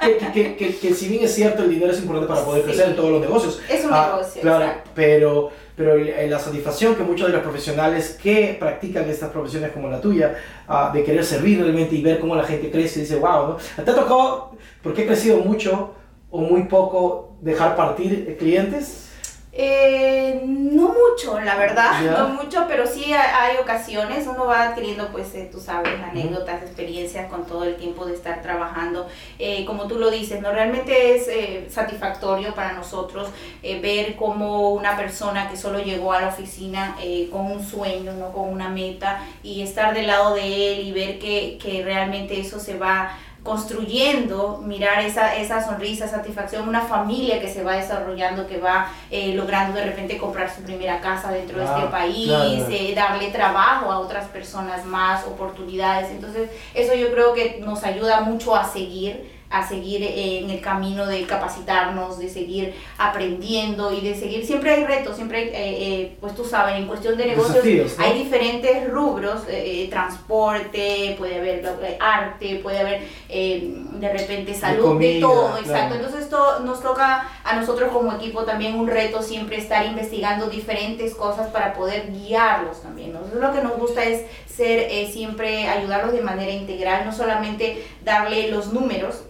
que, 0.32 0.56
que, 0.56 0.76
que, 0.76 0.94
si 0.94 1.08
bien 1.08 1.24
es 1.24 1.34
cierto, 1.34 1.62
el 1.62 1.70
dinero 1.70 1.92
es 1.92 2.00
importante 2.00 2.32
para 2.32 2.44
poder 2.44 2.62
crecer 2.64 2.88
en 2.88 2.96
todos 2.96 3.10
los 3.10 3.20
negocios. 3.20 3.60
Es 3.68 3.84
un 3.84 3.90
ah, 3.92 4.12
negocio. 4.12 4.40
Claro, 4.40 4.72
pero, 4.94 5.50
pero 5.76 5.96
la 5.96 6.38
satisfacción 6.38 6.94
que 6.94 7.02
muchos 7.02 7.26
de 7.26 7.34
los 7.34 7.42
profesionales 7.42 8.18
que 8.22 8.56
practican 8.58 9.08
estas 9.10 9.28
profesiones 9.28 9.70
como 9.72 9.88
la 9.88 10.00
tuya, 10.00 10.34
ah, 10.66 10.90
de 10.92 11.04
querer 11.04 11.24
servir 11.24 11.60
realmente 11.60 11.94
y 11.94 12.02
ver 12.02 12.18
cómo 12.18 12.34
la 12.34 12.44
gente 12.44 12.70
crece 12.70 13.00
y 13.00 13.02
dice, 13.02 13.16
wow, 13.16 13.48
¿no? 13.48 13.56
¿Te 13.84 13.90
ha 13.90 13.94
tocado, 13.94 14.52
porque 14.82 15.02
he 15.02 15.06
crecido 15.06 15.36
mucho 15.38 15.92
o 16.30 16.40
muy 16.40 16.62
poco, 16.62 17.36
dejar 17.42 17.76
partir 17.76 18.36
clientes? 18.38 19.10
Eh, 19.56 20.42
no 20.44 20.88
mucho, 20.88 21.38
la 21.40 21.54
verdad, 21.54 22.00
no 22.00 22.28
mucho, 22.30 22.64
pero 22.66 22.88
sí 22.88 23.12
hay, 23.12 23.56
ocasiones, 23.58 24.26
uno 24.26 24.46
va 24.46 24.64
adquiriendo, 24.64 25.08
pues, 25.12 25.32
eh, 25.36 25.48
tú 25.50 25.60
sabes, 25.60 25.94
anécdotas, 26.02 26.62
experiencias 26.62 27.30
con 27.30 27.46
todo 27.46 27.62
el 27.62 27.76
tiempo 27.76 28.04
de 28.04 28.14
estar 28.14 28.42
trabajando. 28.42 29.06
Eh, 29.38 29.64
como 29.64 29.86
tú 29.86 29.98
lo 30.00 30.10
dices, 30.10 30.42
¿no? 30.42 30.50
Realmente 30.50 31.14
es 31.14 31.28
eh, 31.28 31.68
satisfactorio 31.70 32.52
para 32.54 32.72
nosotros 32.72 33.28
ver 33.62 34.16
cómo 34.16 34.70
una 34.70 34.96
persona 34.96 35.48
que 35.48 35.56
solo 35.56 35.78
llegó 35.78 36.12
a 36.12 36.20
la 36.20 36.28
oficina 36.28 36.96
con 37.30 37.52
un 37.52 37.64
sueño, 37.64 38.12
¿no? 38.12 38.32
Con 38.32 38.48
una 38.48 38.68
meta 38.68 39.24
y 39.42 39.62
estar 39.62 39.94
del 39.94 40.06
lado 40.06 40.34
de 40.34 40.72
él 40.72 40.86
y 40.86 40.92
ver 40.92 41.18
que, 41.18 41.58
que 41.62 41.82
realmente 41.82 42.38
eso 42.40 42.58
se 42.58 42.76
va 42.76 43.16
construyendo, 43.44 44.62
mirar 44.64 45.04
esa, 45.04 45.36
esa 45.36 45.62
sonrisa, 45.62 46.08
satisfacción, 46.08 46.66
una 46.66 46.80
familia 46.80 47.40
que 47.40 47.48
se 47.48 47.62
va 47.62 47.76
desarrollando, 47.76 48.46
que 48.46 48.58
va 48.58 48.88
eh, 49.10 49.34
logrando 49.34 49.78
de 49.78 49.84
repente 49.84 50.16
comprar 50.16 50.52
su 50.52 50.62
primera 50.62 51.00
casa 51.00 51.30
dentro 51.30 51.58
de 51.58 51.66
este 51.66 51.86
país, 51.88 52.26
claro. 52.26 52.70
eh, 52.70 52.94
darle 52.96 53.30
trabajo 53.30 53.92
a 53.92 53.98
otras 53.98 54.26
personas 54.28 54.86
más, 54.86 55.26
oportunidades. 55.26 56.10
Entonces, 56.10 56.50
eso 56.72 56.94
yo 56.94 57.12
creo 57.12 57.34
que 57.34 57.60
nos 57.60 57.84
ayuda 57.84 58.22
mucho 58.22 58.56
a 58.56 58.64
seguir 58.64 59.33
a 59.54 59.66
seguir 59.66 60.02
en 60.02 60.50
el 60.50 60.60
camino 60.60 61.06
de 61.06 61.24
capacitarnos, 61.26 62.18
de 62.18 62.28
seguir 62.28 62.74
aprendiendo 62.98 63.92
y 63.92 64.00
de 64.00 64.16
seguir, 64.16 64.44
siempre 64.44 64.72
hay 64.72 64.84
retos, 64.84 65.14
siempre 65.14 65.38
hay, 65.38 65.48
eh, 65.48 65.52
eh, 65.54 66.16
pues 66.20 66.34
tú 66.34 66.44
sabes, 66.44 66.76
en 66.76 66.86
cuestión 66.86 67.16
de 67.16 67.26
negocios 67.26 67.54
Desafíos, 67.54 67.94
¿no? 67.96 68.04
hay 68.04 68.18
diferentes 68.24 68.90
rubros, 68.90 69.42
eh, 69.48 69.84
eh, 69.84 69.88
transporte, 69.88 71.14
puede 71.18 71.38
haber 71.38 71.64
eh, 71.64 71.98
arte, 72.00 72.60
puede 72.62 72.78
haber 72.80 73.02
de 73.28 74.12
repente 74.12 74.54
salud, 74.54 74.98
de, 74.98 75.20
comida, 75.20 75.20
todo, 75.20 75.46
claro. 75.50 75.58
exacto. 75.58 75.94
Entonces 75.94 76.20
esto 76.22 76.60
nos 76.60 76.82
toca 76.82 77.28
a 77.44 77.56
nosotros 77.56 77.92
como 77.92 78.12
equipo 78.12 78.44
también 78.44 78.74
un 78.74 78.88
reto 78.88 79.22
siempre 79.22 79.58
estar 79.58 79.86
investigando 79.86 80.48
diferentes 80.48 81.14
cosas 81.14 81.48
para 81.48 81.74
poder 81.74 82.12
guiarlos 82.12 82.82
también. 82.82 83.12
¿no? 83.12 83.18
Entonces, 83.18 83.40
lo 83.40 83.52
que 83.52 83.62
nos 83.62 83.78
gusta 83.78 84.04
es 84.04 84.22
ser 84.46 84.88
siempre 85.12 85.68
ayudarlos 85.68 86.12
de 86.12 86.22
manera 86.22 86.52
integral, 86.52 87.04
no 87.04 87.12
solamente 87.12 87.84
darle 88.04 88.50
los 88.50 88.72
números, 88.72 89.24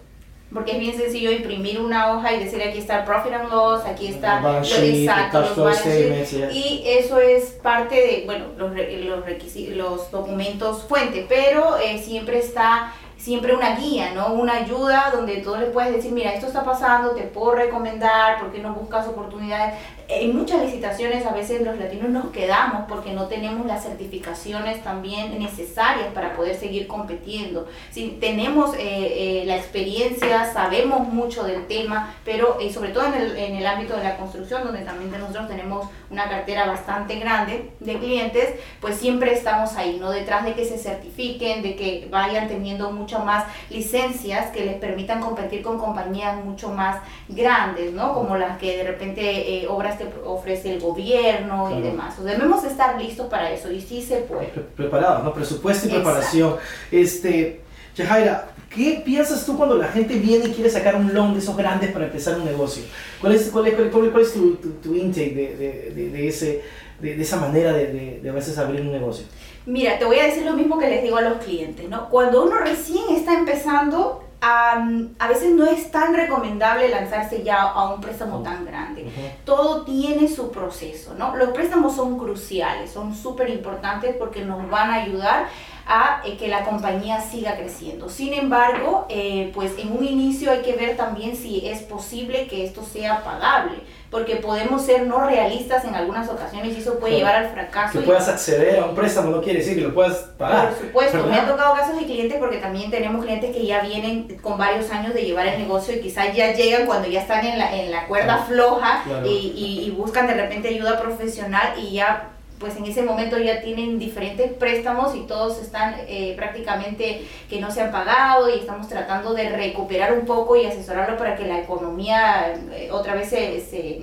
porque 0.55 0.73
es 0.73 0.79
bien 0.79 0.97
sencillo 0.97 1.31
imprimir 1.33 1.81
una 1.81 2.13
hoja 2.13 2.33
y 2.33 2.45
decir 2.45 2.63
aquí 2.63 2.79
está 2.79 3.05
profit 3.05 3.33
and 3.33 3.51
loss, 3.51 3.85
aquí 3.85 4.07
está 4.07 4.63
sheet, 4.63 5.01
exacto, 5.09 5.41
los 5.41 5.57
balance 5.57 5.81
statements, 5.83 6.31
yeah. 6.31 6.51
y 6.53 6.85
eso 6.87 7.19
es 7.21 7.47
parte 7.63 7.95
de, 7.97 8.23
bueno, 8.25 8.47
los, 8.57 8.71
los, 8.71 9.27
requisi- 9.27 9.71
los 9.75 10.11
documentos 10.11 10.85
fuente, 10.85 11.27
pero 11.29 11.77
eh, 11.79 11.99
siempre 11.99 12.39
está 12.39 12.95
siempre 13.25 13.55
una 13.55 13.75
guía, 13.75 14.13
¿no? 14.15 14.35
Una 14.35 14.57
ayuda 14.57 15.11
donde 15.11 15.39
tú 15.39 15.57
le 15.57 15.67
puedes 15.69 15.95
decir, 15.95 16.13
mira, 16.13 16.35
esto 16.35 16.47
está 16.47 16.63
pasando, 16.63 17.13
te 17.13 17.23
puedo 17.23 17.55
recomendar, 17.55 18.39
¿por 18.39 18.53
qué 18.53 18.59
no 18.59 18.75
buscas 18.75 19.09
oportunidades? 19.09 19.77
En 20.09 20.37
muchas 20.37 20.61
licitaciones 20.61 21.25
a 21.25 21.33
veces 21.33 21.63
los 21.63 21.79
latinos 21.79 22.11
nos 22.11 22.27
quedamos 22.27 22.85
porque 22.87 23.15
no 23.15 23.27
tenemos 23.27 23.67
las 23.67 23.83
certificaciones 23.83 24.85
también 24.85 25.39
necesarias 25.39 26.09
para 26.13 26.35
poder 26.35 26.55
seguir 26.55 26.87
compitiendo. 26.87 27.67
Si 27.91 28.19
tenemos 28.21 28.75
eh, 28.75 28.81
eh, 28.81 29.45
la 29.47 29.57
experiencia, 29.57 30.53
sabemos 30.53 31.09
mucho 31.09 31.45
del 31.45 31.67
tema, 31.67 32.15
pero 32.27 32.59
eh, 32.61 32.71
sobre 32.71 32.91
todo 32.91 33.07
en 33.07 33.15
el, 33.15 33.37
en 33.39 33.57
el 33.57 33.67
ámbito 33.67 33.97
de 33.97 34.05
la 34.05 34.19
construcción, 34.19 34.65
donde 34.65 34.83
también 34.83 35.11
nosotros 35.19 35.49
tenemos 35.49 35.89
una 36.15 36.29
cartera 36.29 36.67
bastante 36.67 37.17
grande 37.17 37.71
de 37.81 37.99
clientes, 37.99 38.55
pues 38.81 38.97
siempre 38.97 39.33
estamos 39.35 39.75
ahí, 39.77 39.99
¿no? 40.01 40.11
Detrás 40.11 40.45
de 40.45 40.55
que 40.55 40.65
se 40.65 40.79
certifiquen, 40.79 41.63
de 41.63 41.75
que 41.77 42.09
vayan 42.11 42.47
teniendo 42.49 42.91
mucho 42.93 43.19
más 43.19 43.45
licencias 43.69 44.51
que 44.53 44.65
les 44.65 44.77
permitan 44.77 45.21
competir 45.21 45.63
con 45.63 45.79
compañías 45.79 46.37
mucho 46.45 46.69
más 46.71 46.99
grandes, 47.29 47.93
¿no? 47.93 48.15
Como 48.15 48.37
las 48.37 48.59
que 48.59 48.77
de 48.77 48.85
repente 48.85 49.23
eh, 49.63 49.67
obras 49.69 49.99
que 49.99 50.07
ofrece 50.25 50.73
el 50.73 50.81
gobierno 50.81 51.77
y 51.77 51.83
demás. 51.83 52.19
O 52.21 52.23
debemos 52.23 52.63
estar 52.65 53.01
listos 53.01 53.27
para 53.27 53.51
eso 53.51 53.71
y 53.73 53.81
sí 53.81 54.01
se 54.01 54.19
puede. 54.19 54.47
Pre- 54.47 54.63
preparados, 54.63 55.25
¿no? 55.25 55.33
Presupuesto 55.35 55.87
y 55.87 55.91
Exacto. 55.91 56.05
preparación. 56.11 56.57
Este, 56.93 57.61
Yajaira, 57.95 58.49
¿qué 58.71 59.03
piensas 59.05 59.47
tú 59.47 59.57
cuando 59.57 59.77
la 59.77 59.89
gente 59.89 60.15
viene 60.17 60.47
y 60.47 60.53
quiere 60.53 60.69
sacar 60.71 60.97
un 60.97 61.15
loan 61.15 61.33
de 61.35 61.39
esos 61.41 61.57
grandes 61.57 61.93
para 61.93 62.07
empezar 62.07 62.39
un 62.39 62.45
negocio? 62.45 62.83
¿Cuál 63.21 63.35
es, 63.35 63.49
cuál 63.51 63.67
es, 63.69 63.75
cuál, 63.75 64.11
cuál- 64.11 64.23
es 64.23 64.33
tu, 64.33 64.57
tu, 64.57 64.71
tu 64.73 64.95
intake 64.95 65.35
de, 65.35 65.93
de, 65.95 66.11
de, 66.11 66.29
ese, 66.29 66.63
de, 67.01 67.17
de 67.17 67.23
esa 67.23 67.37
manera 67.39 67.73
de, 67.73 68.21
a 68.29 68.33
veces 68.33 68.59
abrir 68.59 68.81
un 68.81 68.93
negocio? 68.93 69.27
Mira, 69.67 69.99
te 69.99 70.05
voy 70.05 70.19
a 70.19 70.25
decir 70.25 70.45
lo 70.45 70.55
mismo 70.55 70.79
que 70.79 70.89
les 70.91 71.03
digo 71.03 71.17
a 71.17 71.23
los 71.23 71.39
clientes, 71.39 71.89
¿no? 71.89 72.09
Cuando 72.11 72.45
uno 72.45 72.57
recién 72.59 73.05
está 73.17 73.33
empezando, 73.39 74.23
am, 74.43 75.15
a 75.19 75.29
veces 75.29 75.53
no 75.53 75.65
es 75.65 75.91
tan 75.91 76.13
recomendable 76.15 76.89
lanzarse 76.91 77.43
ya 77.43 77.63
a 77.63 77.95
un 77.95 78.01
préstamo 78.01 78.43
tan 78.43 78.67
grande. 78.67 79.07
Todo 79.47 79.83
tiene 79.85 80.29
su 80.29 80.51
proceso, 80.51 81.15
¿no? 81.17 81.35
Los 81.37 81.51
préstamos 81.51 81.97
son 81.97 82.19
cruciales, 82.19 82.91
son 82.91 83.15
súper 83.15 83.49
importantes 83.51 84.15
porque 84.19 84.45
nos 84.45 84.69
van 84.69 84.91
a 84.91 84.95
ayudar 84.97 85.47
a 85.87 86.23
eh, 86.25 86.37
que 86.39 86.49
la 86.49 86.65
compañía 86.65 87.21
siga 87.21 87.57
creciendo. 87.57 88.09
Sin 88.09 88.33
embargo, 88.35 89.07
eh, 89.09 89.51
pues 89.55 89.73
en 89.79 89.93
un 89.97 90.05
inicio 90.05 90.51
hay 90.51 90.63
que 90.63 90.73
ver 90.75 90.97
también 90.97 91.37
si 91.37 91.67
es 91.67 91.83
posible 91.83 92.47
que 92.47 92.65
esto 92.65 92.83
sea 92.85 93.23
pagable, 93.23 93.79
porque 94.11 94.37
podemos 94.37 94.83
ser 94.83 95.07
no 95.07 95.27
realistas 95.27 95.85
en 95.85 95.95
algunas 95.95 96.29
ocasiones 96.29 96.75
y 96.77 96.81
eso 96.81 96.99
puede 96.99 97.19
Claro. 97.19 97.27
llevar 97.39 97.45
al 97.45 97.51
fracaso. 97.53 97.99
Que 98.01 98.07
puedas 98.07 98.29
acceder 98.29 98.79
a 98.81 98.87
un 98.87 98.95
préstamo 98.95 99.31
no 99.31 99.43
quiere 99.43 99.59
decir 99.59 99.75
que 99.75 99.83
lo 99.83 99.93
puedas 99.95 100.17
pagar. 100.39 100.71
por 100.71 100.79
supuesto, 100.79 101.27
me 101.27 101.37
han 101.37 101.47
tocado 101.49 101.75
casos 101.75 101.97
de 101.99 102.05
clientes 102.05 102.39
porque 102.39 102.59
también 102.59 102.91
tenemos 102.91 103.25
clientes 103.25 103.55
que 103.55 103.67
ya 103.67 103.81
vienen 103.81 104.39
con 104.41 104.57
varios 104.57 104.91
años 104.91 105.13
de 105.15 105.23
llevar 105.25 105.47
el 105.49 105.59
negocio 105.59 105.95
y 105.97 106.01
quizás 106.01 106.35
ya 106.35 106.53
llegan 106.53 106.87
cuando 106.87 107.09
ya 107.09 107.21
están 107.21 107.45
en 107.45 107.59
la, 107.59 107.75
en 107.77 107.91
la 107.91 108.07
cuerda 108.07 108.25
Claro, 108.25 108.45
floja 108.47 109.03
claro. 109.05 109.27
y, 109.27 109.53
y- 109.57 109.85
y 109.87 109.91
buscan 109.91 110.27
de 110.27 110.35
repente 110.35 110.69
ayuda 110.69 111.01
profesional 111.01 111.75
y 111.79 111.93
ya 111.93 112.31
pues 112.59 112.77
en 112.77 112.85
ese 112.85 113.03
momento 113.03 113.39
ya 113.39 113.61
tienen 113.61 113.99
diferentes 113.99 114.53
préstamos 114.53 115.15
y 115.15 115.23
todos 115.23 115.61
están 115.61 115.97
eh, 116.09 116.35
prácticamente 116.37 117.27
que 117.49 117.61
no 117.61 117.71
se 117.71 117.83
han 117.83 117.91
pagado 117.91 118.49
y 118.49 118.61
estamos 118.61 118.89
tratando 118.89 119.35
de 119.35 119.51
recuperar 119.51 120.13
un 120.13 120.25
poco 120.25 120.57
y 120.57 120.65
asesorarlo 120.65 121.17
para 121.17 121.37
que 121.37 121.47
la 121.47 121.61
economía 121.61 122.55
eh, 122.73 122.89
otra 122.91 123.15
vez 123.15 123.29
se, 123.29 123.61
se, 123.61 124.01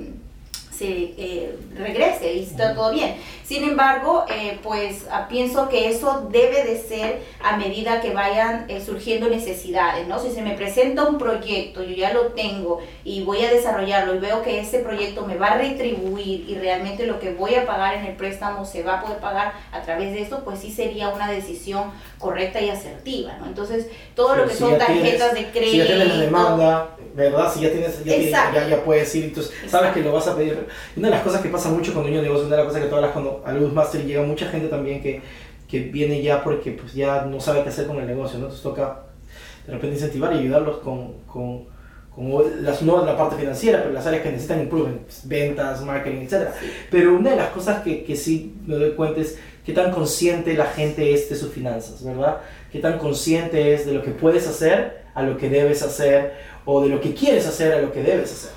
se, 0.82 1.14
eh, 1.18 1.56
regrese 1.78 2.34
y 2.34 2.44
está 2.44 2.74
todo 2.74 2.92
bien. 2.92 3.16
Sin 3.46 3.64
embargo, 3.64 4.26
eh, 4.34 4.58
pues 4.64 5.06
ah, 5.12 5.28
pienso 5.30 5.68
que 5.70 5.90
eso 5.90 6.28
debe 6.32 6.64
de 6.64 6.78
ser 6.82 7.22
a 7.44 7.58
medida 7.58 8.02
que 8.02 8.12
vayan 8.14 8.66
eh, 8.70 8.82
surgiendo 8.84 9.28
necesidades, 9.30 10.08
¿no? 10.08 10.20
Si 10.20 10.32
se 10.32 10.42
me 10.42 10.54
presenta 10.56 11.04
un 11.04 11.18
proyecto, 11.18 11.84
yo 11.84 11.94
ya 11.96 12.14
lo 12.14 12.28
tengo 12.28 12.80
y 13.04 13.24
voy 13.24 13.44
a 13.44 13.52
desarrollarlo 13.52 14.16
y 14.16 14.20
veo 14.20 14.42
que 14.42 14.60
ese 14.60 14.80
proyecto 14.80 15.26
me 15.26 15.38
va 15.38 15.48
a 15.48 15.58
retribuir 15.58 16.50
y 16.50 16.56
realmente 16.56 17.06
lo 17.06 17.20
que 17.20 17.34
voy 17.34 17.56
a 17.56 17.66
pagar 17.68 17.96
en 17.96 18.06
el 18.06 18.16
préstamo 18.16 18.66
se 18.66 18.84
va 18.84 19.00
a 19.00 19.02
poder 19.04 19.18
pagar 19.18 19.54
a 19.72 19.82
través 19.82 20.14
de 20.14 20.22
esto, 20.22 20.44
pues 20.44 20.60
sí 20.60 20.72
sería 20.72 21.10
una 21.10 21.30
decisión 21.30 21.92
correcta 22.20 22.62
y 22.62 22.70
asertiva, 22.70 23.34
¿no? 23.40 23.46
Entonces, 23.48 23.88
todo 24.16 24.36
lo 24.36 24.46
que 24.48 24.54
si 24.54 24.60
son 24.60 24.70
tienes- 24.78 24.88
tarjetas 24.88 25.34
de 25.34 25.46
crédito... 25.52 25.72
Si 25.72 25.78
ya 25.78 25.86
tienes 25.88 26.08
la 26.08 26.18
demanda, 26.18 26.90
¿verdad? 27.14 27.52
Si 27.54 27.60
ya 27.62 27.72
tienes, 27.72 27.98
ya, 28.06 28.14
tienes- 28.16 28.32
ya, 28.32 28.68
ya 28.70 28.84
puedes 28.84 29.14
ir, 29.16 29.26
entonces 29.26 29.54
sabes 29.68 29.92
que 29.92 30.00
lo 30.02 30.14
vas 30.14 30.28
a 30.28 30.36
pedir. 30.38 30.68
Una 30.96 31.08
de 31.08 31.16
las 31.16 31.24
cosas 31.24 31.42
que 31.42 31.50
pasa 31.50 31.70
mucho 31.70 31.94
con 31.94 32.04
dueños 32.04 32.22
de 32.22 32.28
negocio, 32.28 32.48
una 32.48 32.56
de 32.58 32.63
las 32.63 32.68
cosas 32.68 32.84
que 32.84 32.90
todas 32.90 33.04
las 33.04 33.12
cuando 33.12 33.44
a 33.46 33.54
Luz 33.54 33.74
Master 33.74 34.06
llega 34.06 34.24
mucha 34.24 34.48
gente 34.48 34.68
también 34.68 35.01
que, 35.01 35.22
que 35.68 35.80
viene 35.80 36.22
ya 36.22 36.44
porque 36.44 36.72
pues 36.72 36.94
ya 36.94 37.25
no 37.25 37.40
sabe 37.40 37.63
qué 37.63 37.70
hacer 37.70 37.88
con 37.88 37.98
el 37.98 38.08
negocio, 38.08 38.40
¿no? 38.40 38.46
Entonces 38.46 38.63
toca 38.63 39.04
de 39.66 39.74
repente 39.74 39.96
incentivar 39.96 40.34
y 40.34 40.40
ayudarlos 40.40 40.78
con, 40.78 41.13
con, 41.28 41.66
con 42.13 42.63
las, 42.63 42.82
no 42.82 43.06
la 43.06 43.18
parte 43.18 43.36
financiera, 43.38 43.82
pero 43.82 43.94
las 43.94 44.06
áreas 44.06 44.24
que 44.24 44.32
necesitan 44.32 44.62
improvement, 44.62 45.01
pues, 45.01 45.28
ventas, 45.28 45.82
marketing, 45.84 46.22
etc. 46.22 46.50
Pero 46.90 47.16
una 47.16 47.32
de 47.32 47.36
las 47.38 47.50
cosas 47.50 47.84
que, 47.84 48.04
que 48.04 48.16
sí 48.16 48.56
me 48.66 48.75
doy 48.75 48.92
cuenta 48.92 49.22
es 49.22 49.38
qué 49.66 49.74
tan 49.74 49.92
consciente 49.92 50.54
la 50.56 50.66
gente 50.66 51.13
es 51.13 51.30
de 51.30 51.36
sus 51.36 51.51
finanzas, 51.51 52.04
¿verdad? 52.04 52.38
Qué 52.72 52.80
tan 52.80 52.98
consciente 52.98 53.74
es 53.74 53.86
de 53.86 53.94
lo 53.94 54.01
que 54.01 54.12
puedes 54.12 54.48
hacer 54.48 55.01
a 55.13 55.24
lo 55.24 55.38
que 55.38 55.50
debes 55.50 55.84
hacer 55.84 56.34
o 56.66 56.82
de 56.82 56.90
lo 56.90 57.01
que 57.01 57.13
quieres 57.13 57.48
hacer 57.48 57.74
a 57.74 57.82
lo 57.82 57.92
que 57.92 58.04
debes 58.04 58.32
hacer, 58.32 58.51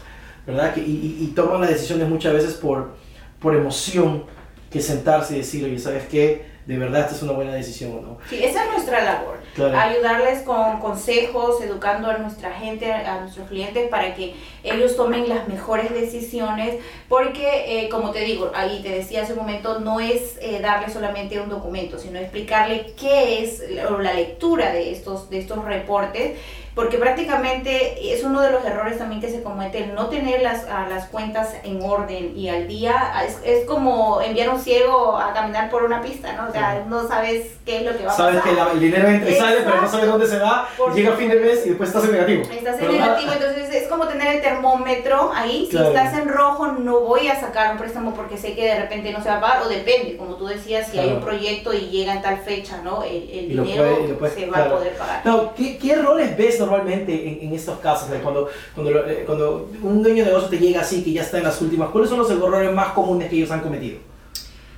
¿verdad? 0.47 0.75
Que, 0.75 0.81
y, 0.81 1.19
y- 1.21 1.33
toman 1.35 1.61
las 1.61 1.71
decisiones 1.71 2.09
muchas 2.09 2.33
veces 2.33 2.55
por, 2.55 2.95
por 3.41 3.55
emoción 3.55 4.25
que 4.71 4.81
sentarse 4.81 5.35
y 5.35 5.39
decir, 5.39 5.65
oye, 5.65 5.79
¿sabes 5.79 6.05
qué? 6.09 6.53
De 6.67 6.79
verdad 6.79 7.03
esta 7.03 7.15
es 7.15 7.23
una 7.23 7.33
buena 7.33 7.53
decisión 7.53 7.93
o 7.99 8.01
no. 8.01 8.19
Sí, 8.31 8.43
esa 8.43 8.65
es 8.65 8.71
nuestra 8.73 9.05
labor. 9.05 9.37
Claro. 9.55 9.79
Ayudarles 9.79 10.41
con 10.43 10.81
consejos, 10.81 11.61
educando 11.61 12.09
a 12.11 12.17
nuestra 12.17 12.53
gente, 12.53 12.91
a 12.91 13.21
nuestros 13.21 13.49
clientes 13.51 13.87
para 13.91 14.15
que 14.15 14.35
ellos 14.63 14.97
tomen 14.97 15.29
las 15.29 15.47
mejores 15.47 15.93
decisiones. 15.93 16.77
Porque, 17.07 17.83
eh, 17.85 17.91
como 17.91 18.13
te 18.13 18.21
digo, 18.21 18.51
ahí 18.55 18.81
te 18.83 18.89
decía 18.89 19.23
hace 19.25 19.35
un 19.35 19.41
momento, 19.41 19.81
no 19.81 20.01
es 20.01 20.39
eh, 20.41 20.61
darle 20.63 20.91
solamente 20.91 21.39
un 21.39 21.51
documento, 21.51 21.99
sino 21.99 22.19
explicarle 22.19 22.95
qué 22.99 23.43
es 23.45 23.63
la- 23.71 23.89
o 23.91 23.99
la 23.99 24.15
lectura 24.15 24.73
de 24.73 24.91
estos, 24.91 25.29
de 25.29 25.41
estos 25.41 25.63
reportes. 25.67 26.39
Porque 26.75 26.99
prácticamente 26.99 28.13
es 28.15 28.25
uno 28.25 28.41
de 28.41 28.51
los 28.51 28.65
errores 28.65 28.99
también 28.99 29.21
que 29.21 29.29
se 29.31 29.43
comete 29.43 29.85
el 29.85 29.95
no 29.95 30.07
tener 30.09 30.43
las, 30.43 30.65
a 30.67 30.89
las 30.89 31.07
cuentas 31.07 31.55
en 31.63 31.81
orden 31.83 32.33
y 32.37 32.49
al 32.49 32.67
día. 32.69 33.13
Es, 33.27 33.39
es 33.45 33.65
como 33.65 34.21
enviar 34.21 34.49
a 34.49 34.53
un 34.53 34.61
ciego 34.61 35.17
a 35.17 35.33
caminar 35.33 35.71
por 35.71 35.85
una 35.85 36.03
pista, 36.03 36.33
¿no? 36.33 36.49
O 36.49 36.53
sea, 36.53 36.85
no 36.89 37.07
sabes 37.07 37.53
qué 37.65 37.79
es 37.79 37.83
lo 37.85 37.97
que 37.97 38.05
va 38.05 38.13
a 38.13 38.17
Sabes 38.17 38.37
pasar. 38.41 38.51
que 38.51 38.57
la- 38.61 38.73
el 38.73 38.81
dinero 38.81 39.09
entra 39.09 39.31
y 39.31 39.35
sale, 39.37 39.57
pero 39.65 39.81
no 39.83 39.89
sabes 39.89 40.07
dónde 40.07 40.27
se 40.27 40.39
va, 40.39 40.69
llega 40.95 41.13
a 41.13 41.17
fin 41.17 41.29
de 41.29 41.37
mes 41.37 41.65
y 41.65 41.71
después 41.71 41.89
estás 41.91 42.05
en 42.05 42.13
negativo. 42.13 42.43
Estás 42.43 42.81
en 42.81 42.87
¿verdad? 42.89 42.93
negativo, 42.93 43.33
entonces 43.33 43.75
es 43.75 43.89
como 43.89 44.07
tener 44.09 44.37
el 44.37 44.43
termómetro 44.43 45.31
ahí. 45.35 45.69
Claro. 45.71 45.91
Si 45.93 45.97
estás 45.97 46.15
en 46.19 46.29
rojo, 46.29 46.67
no 46.67 47.01
voy 47.01 47.29
a 47.29 47.39
sacar 47.39 47.73
un 47.73 47.79
préstamo 47.79 48.15
porque 48.15 48.37
sé 48.37 48.55
que 48.55 48.65
de 48.67 48.81
repente 48.81 49.13
no 49.13 49.23
se 49.23 49.29
va 49.29 49.37
a 49.37 49.41
pagar, 49.41 49.63
o 49.63 49.69
depende, 49.69 50.17
como 50.17 50.35
tú 50.35 50.47
decías, 50.47 50.89
si 50.91 50.99
hay 50.99 51.05
Claro. 51.07 51.19
un 51.21 51.25
proyecto 51.25 51.73
y 51.73 51.81
llega 51.91 52.13
en 52.15 52.23
tal 52.23 52.39
fecha, 52.39 52.79
¿no? 52.83 53.03
El, 53.05 53.29
el 53.31 53.49
dinero 53.49 53.97
puede- 53.97 54.15
puedes- 54.15 54.35
se 54.35 54.47
va 54.47 54.53
claro. 54.55 54.75
a 54.75 54.79
poder 54.79 54.93
pagar. 54.97 55.21
No, 55.25 55.55
¿qué, 55.55 55.79
qué 55.79 55.93
errores 55.93 56.37
ves 56.37 56.61
normalmente 56.67 57.29
en, 57.29 57.49
en 57.49 57.55
estos 57.55 57.79
casos? 57.79 58.09
Cuando, 58.23 58.49
cuando, 58.75 58.91
lo- 58.93 59.09
eh, 59.09 59.25
cuando 59.27 59.69
un 59.83 60.03
dueño 60.03 60.25
de 60.25 60.31
negocio 60.31 60.49
te 60.49 60.59
llega 60.59 60.81
así, 60.81 61.03
que 61.05 61.13
ya 61.13 61.23
está 61.23 61.39
en 61.39 61.45
las 61.45 61.61
últimas, 61.61 61.91
¿cuáles 61.91 62.11
son 62.11 62.19
los 62.19 62.31
errores 62.31 62.73
más 62.73 62.89
comunes 62.93 63.29
que 63.29 63.37
ellos 63.37 63.51
han 63.51 63.61
cometido? 63.61 63.99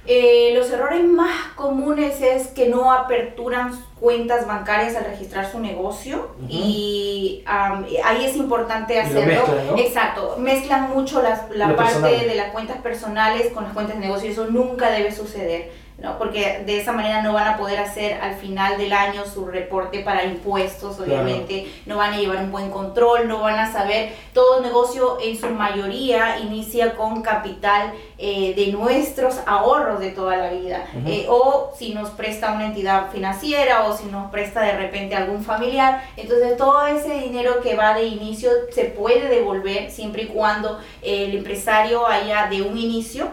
Eh, 0.08 0.52
los 0.54 0.70
errores 0.70 1.02
más 1.02 1.48
comunes 1.56 2.20
es 2.22 2.46
que 2.48 2.68
no 2.68 2.92
aperturan 2.92 3.72
cuentas 3.98 4.46
bancarias 4.46 4.94
al 4.94 5.04
registrar 5.04 5.50
su 5.50 5.58
negocio 5.58 6.28
y 6.48 7.42
ahí 8.04 8.24
es 8.24 8.36
importante 8.36 9.00
hacerlo. 9.00 9.18
Exacto, 9.78 10.36
mezclan 10.38 10.90
mucho 10.90 11.20
la 11.22 11.66
parte 11.76 11.98
de 12.28 12.34
las 12.36 12.52
cuentas 12.52 12.76
personales 12.82 13.48
con 13.52 13.64
las 13.64 13.72
cuentas 13.72 13.96
de 13.96 14.06
negocio, 14.06 14.30
eso 14.30 14.46
nunca 14.48 14.90
debe 14.90 15.10
suceder. 15.10 15.72
¿No? 15.98 16.18
porque 16.18 16.62
de 16.66 16.78
esa 16.78 16.92
manera 16.92 17.22
no 17.22 17.32
van 17.32 17.48
a 17.48 17.56
poder 17.56 17.78
hacer 17.78 18.20
al 18.20 18.34
final 18.36 18.76
del 18.76 18.92
año 18.92 19.24
su 19.24 19.46
reporte 19.46 20.00
para 20.00 20.24
impuestos, 20.24 21.00
obviamente, 21.00 21.66
no 21.86 21.96
van 21.96 22.12
a 22.12 22.18
llevar 22.18 22.38
un 22.38 22.52
buen 22.52 22.70
control, 22.70 23.28
no 23.28 23.40
van 23.40 23.58
a 23.58 23.72
saber, 23.72 24.12
todo 24.32 24.60
negocio 24.60 25.18
en 25.22 25.38
su 25.38 25.48
mayoría 25.48 26.38
inicia 26.38 26.96
con 26.96 27.22
capital 27.22 27.92
eh, 28.18 28.54
de 28.54 28.72
nuestros 28.72 29.38
ahorros 29.46 30.00
de 30.00 30.10
toda 30.10 30.36
la 30.36 30.50
vida, 30.50 30.86
eh, 31.06 31.26
o 31.28 31.72
si 31.76 31.94
nos 31.94 32.10
presta 32.10 32.52
una 32.52 32.66
entidad 32.66 33.10
financiera 33.10 33.84
o 33.84 33.96
si 33.96 34.04
nos 34.06 34.30
presta 34.30 34.60
de 34.60 34.76
repente 34.76 35.16
algún 35.16 35.42
familiar, 35.42 36.02
entonces 36.16 36.56
todo 36.56 36.86
ese 36.86 37.14
dinero 37.20 37.60
que 37.62 37.74
va 37.74 37.94
de 37.94 38.04
inicio 38.04 38.50
se 38.70 38.84
puede 38.84 39.28
devolver 39.28 39.90
siempre 39.90 40.24
y 40.24 40.26
cuando 40.26 40.78
el 41.02 41.34
empresario 41.34 42.06
haya 42.06 42.48
de 42.48 42.62
un 42.62 42.76
inicio 42.76 43.28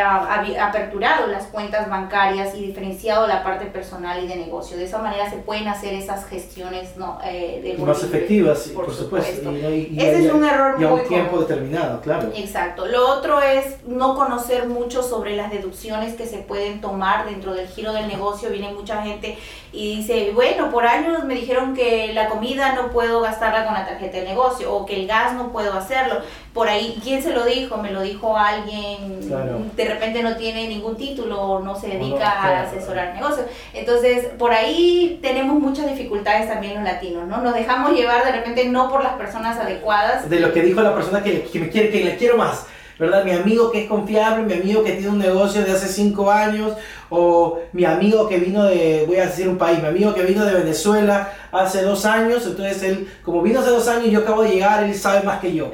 aperturado 0.00 1.26
las 1.26 1.46
cuentas 1.46 1.88
bancarias 1.88 2.54
y 2.54 2.66
diferenciado 2.66 3.26
la 3.26 3.42
parte 3.42 3.66
personal 3.66 4.22
y 4.22 4.26
de 4.26 4.36
negocio. 4.36 4.76
De 4.76 4.84
esa 4.84 4.98
manera 4.98 5.28
se 5.28 5.36
pueden 5.36 5.68
hacer 5.68 5.94
esas 5.94 6.26
gestiones 6.26 6.96
¿no? 6.96 7.18
Eh, 7.24 7.60
de 7.62 7.84
más 7.84 8.02
efectivas, 8.02 8.70
por, 8.74 8.92
supuesto. 8.92 9.50
Ese 9.50 10.26
es 10.26 10.32
un 10.32 10.44
error 10.44 10.78
muy 10.78 11.00
un 11.00 11.08
tiempo 11.08 11.40
determinado, 11.40 12.00
claro. 12.00 12.30
Exacto. 12.34 12.86
Lo 12.86 13.08
otro 13.08 13.40
es 13.40 13.84
no 13.86 14.14
conocer 14.14 14.68
mucho 14.68 15.02
sobre 15.02 15.36
las 15.36 15.50
deducciones 15.50 16.14
que 16.14 16.26
se 16.26 16.38
pueden 16.38 16.80
tomar 16.80 17.26
dentro 17.26 17.54
del 17.54 17.68
giro 17.68 17.92
del 17.92 18.08
negocio. 18.08 18.50
Viene 18.50 18.72
mucha 18.72 19.02
gente 19.02 19.38
y 19.72 19.96
dice, 19.96 20.32
bueno, 20.34 20.70
por 20.70 20.86
años 20.86 21.24
me 21.24 21.34
dijeron 21.34 21.74
que 21.74 22.12
la 22.12 22.28
comida 22.28 22.74
no 22.74 22.90
puedo 22.90 23.22
gastarla 23.22 23.64
con 23.64 23.72
la 23.72 23.86
tarjeta 23.86 24.18
de 24.18 24.24
negocio 24.24 24.70
o 24.72 24.84
que 24.84 24.96
el 24.96 25.06
gas 25.06 25.32
no 25.32 25.50
puedo 25.50 25.72
hacerlo. 25.72 26.16
Por 26.52 26.68
ahí, 26.68 27.00
¿quién 27.02 27.22
se 27.22 27.32
lo 27.32 27.46
dijo? 27.46 27.78
Me 27.78 27.90
lo 27.90 28.02
dijo 28.02 28.36
alguien, 28.36 29.30
de 29.74 29.84
repente 29.86 30.22
no 30.22 30.36
tiene 30.36 30.68
ningún 30.68 30.96
título 30.96 31.40
o 31.40 31.60
no 31.60 31.74
se 31.74 31.88
dedica 31.88 32.30
a 32.30 32.62
asesorar 32.64 33.14
negocios. 33.14 33.46
Entonces, 33.72 34.26
por 34.38 34.52
ahí 34.52 35.18
tenemos 35.22 35.58
muchas 35.58 35.86
dificultades 35.86 36.48
también 36.48 36.74
los 36.74 36.84
latinos, 36.84 37.26
¿no? 37.26 37.38
Nos 37.38 37.54
dejamos 37.54 37.92
llevar 37.92 38.26
de 38.26 38.32
repente 38.32 38.66
no 38.66 38.90
por 38.90 39.02
las 39.02 39.14
personas 39.14 39.58
adecuadas. 39.58 40.28
De 40.28 40.40
lo 40.40 40.52
que 40.52 40.60
dijo 40.60 40.82
la 40.82 40.94
persona 40.94 41.22
que, 41.22 41.44
que 41.44 41.58
me 41.58 41.70
quiere, 41.70 41.88
que 41.88 42.04
le 42.04 42.16
quiero 42.16 42.36
más. 42.36 42.66
¿Verdad? 42.98 43.24
Mi 43.24 43.32
amigo 43.32 43.70
que 43.70 43.82
es 43.82 43.88
confiable, 43.88 44.44
mi 44.44 44.60
amigo 44.60 44.82
que 44.84 44.92
tiene 44.92 45.08
un 45.08 45.18
negocio 45.18 45.62
de 45.64 45.70
hace 45.70 45.88
cinco 45.88 46.30
años, 46.30 46.72
o 47.10 47.60
mi 47.72 47.84
amigo 47.84 48.28
que 48.28 48.38
vino 48.38 48.64
de, 48.64 49.04
voy 49.06 49.16
a 49.16 49.26
decir 49.26 49.48
un 49.48 49.58
país, 49.58 49.80
mi 49.80 49.88
amigo 49.88 50.14
que 50.14 50.22
vino 50.22 50.44
de 50.44 50.54
Venezuela 50.54 51.32
hace 51.52 51.82
dos 51.82 52.04
años, 52.04 52.46
entonces 52.46 52.82
él, 52.82 53.08
como 53.24 53.42
vino 53.42 53.60
hace 53.60 53.70
dos 53.70 53.88
años, 53.88 54.10
yo 54.10 54.20
acabo 54.20 54.42
de 54.42 54.50
llegar, 54.50 54.84
él 54.84 54.94
sabe 54.94 55.22
más 55.22 55.40
que 55.40 55.54
yo. 55.54 55.70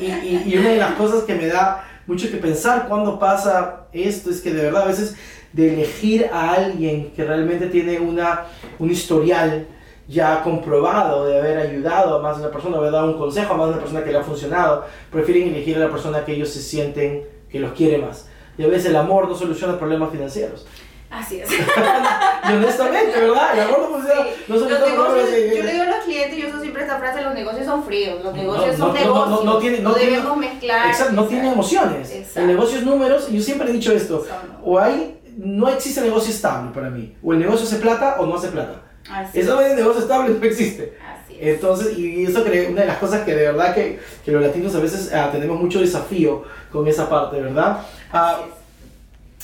y, 0.00 0.50
y, 0.50 0.58
una 0.58 0.70
de 0.70 0.76
las 0.76 0.92
cosas 0.92 1.24
que 1.24 1.34
me 1.34 1.46
da 1.46 1.84
mucho 2.06 2.30
que 2.30 2.36
pensar 2.36 2.86
cuando 2.88 3.18
pasa 3.18 3.86
esto 3.92 4.30
es 4.30 4.40
que 4.40 4.52
de 4.52 4.62
verdad 4.62 4.82
a 4.82 4.86
veces 4.86 5.16
de 5.52 5.72
elegir 5.72 6.28
a 6.32 6.52
alguien 6.52 7.10
que 7.16 7.24
realmente 7.24 7.66
tiene 7.66 7.98
una, 7.98 8.44
un 8.78 8.90
historial, 8.90 9.66
ya 10.08 10.42
comprobado 10.42 11.26
de 11.26 11.38
haber 11.38 11.58
ayudado 11.58 12.16
a 12.16 12.22
más 12.22 12.36
de 12.36 12.44
una 12.44 12.52
persona, 12.52 12.76
haber 12.76 12.92
dado 12.92 13.06
un 13.06 13.18
consejo 13.18 13.54
a 13.54 13.56
más 13.56 13.66
de 13.66 13.72
una 13.72 13.82
persona 13.82 14.04
que 14.04 14.12
le 14.12 14.18
ha 14.18 14.22
funcionado, 14.22 14.84
prefieren 15.10 15.48
elegir 15.48 15.76
a 15.76 15.80
la 15.80 15.90
persona 15.90 16.24
que 16.24 16.32
ellos 16.32 16.48
se 16.50 16.60
sienten 16.60 17.24
que 17.50 17.58
los 17.58 17.72
quiere 17.72 17.98
más. 17.98 18.28
Y 18.58 18.64
a 18.64 18.68
veces 18.68 18.86
el 18.86 18.96
amor 18.96 19.28
no 19.28 19.34
soluciona 19.34 19.78
problemas 19.78 20.10
financieros. 20.10 20.66
Así 21.10 21.40
es. 21.40 21.48
y 22.48 22.52
honestamente, 22.52 23.20
¿verdad? 23.20 23.54
El 23.54 23.60
amor 23.60 23.80
no 23.80 23.96
funciona. 23.96 24.20
No 24.48 24.58
soluciona 24.58 24.94
problemas 24.94 25.30
Yo 25.30 25.62
le 25.62 25.72
digo 25.72 25.82
a 25.82 25.86
los 25.86 26.04
clientes, 26.04 26.38
yo 26.38 26.48
uso 26.48 26.60
siempre 26.60 26.82
esta 26.82 26.98
frase, 26.98 27.22
los 27.22 27.34
negocios 27.34 27.64
son 27.64 27.84
fríos, 27.84 28.24
los 28.24 28.34
negocios 28.34 28.76
son 28.76 28.94
negocios. 28.94 29.44
No, 29.44 29.58
tiene, 29.58 29.80
no, 29.80 29.94
debemos 29.94 30.36
mezclar. 30.36 30.88
Exacto, 30.88 31.12
no 31.12 31.24
tiene 31.24 31.52
emociones. 31.52 32.36
El 32.36 32.46
negocio 32.46 32.78
es 32.78 32.84
números, 32.84 33.28
y 33.30 33.36
yo 33.36 33.42
siempre 33.42 33.68
he 33.68 33.72
dicho 33.72 33.92
esto, 33.92 34.26
o 34.64 34.78
hay, 34.78 35.20
no 35.36 35.68
existe 35.68 36.00
negocio 36.00 36.32
estable 36.32 36.70
para 36.72 36.90
mí, 36.90 37.16
o 37.22 37.32
el 37.32 37.38
negocio 37.38 37.66
hace 37.66 37.76
plata 37.76 38.16
o 38.18 38.26
no 38.26 38.36
hace 38.36 38.48
plata. 38.48 38.85
Así 39.10 39.40
Eso 39.40 39.56
de 39.56 39.74
negocio 39.74 40.02
estable 40.02 40.34
no 40.40 40.44
existe. 40.44 40.96
Así 41.00 41.36
Entonces, 41.40 41.98
y 41.98 42.24
eso 42.24 42.44
creo 42.44 42.70
una 42.70 42.82
de 42.82 42.86
las 42.86 42.98
cosas 42.98 43.22
que 43.24 43.34
de 43.34 43.46
verdad 43.46 43.74
que, 43.74 43.98
que 44.24 44.32
los 44.32 44.42
latinos 44.42 44.74
a 44.74 44.80
veces 44.80 45.12
ah, 45.12 45.30
tenemos 45.32 45.60
mucho 45.60 45.80
desafío 45.80 46.44
con 46.72 46.86
esa 46.86 47.08
parte, 47.08 47.40
¿verdad? 47.40 47.78
Ah, 48.12 48.40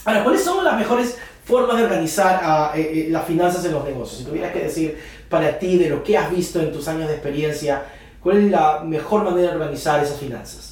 ahora, 0.04 0.24
¿cuáles 0.24 0.42
son 0.42 0.64
las 0.64 0.76
mejores 0.76 1.18
formas 1.44 1.76
de 1.76 1.84
organizar 1.84 2.40
ah, 2.42 2.72
eh, 2.74 3.06
eh, 3.06 3.06
las 3.10 3.24
finanzas 3.26 3.64
en 3.64 3.72
los 3.72 3.84
negocios? 3.84 4.18
Si 4.18 4.24
tuvieras 4.24 4.52
que 4.52 4.64
decir 4.64 4.98
para 5.28 5.58
ti 5.58 5.78
de 5.78 5.88
lo 5.88 6.02
que 6.02 6.16
has 6.16 6.30
visto 6.30 6.60
en 6.60 6.72
tus 6.72 6.88
años 6.88 7.08
de 7.08 7.14
experiencia, 7.14 7.82
¿cuál 8.22 8.38
es 8.38 8.50
la 8.50 8.82
mejor 8.84 9.24
manera 9.24 9.48
de 9.48 9.56
organizar 9.56 10.02
esas 10.02 10.18
finanzas? 10.18 10.71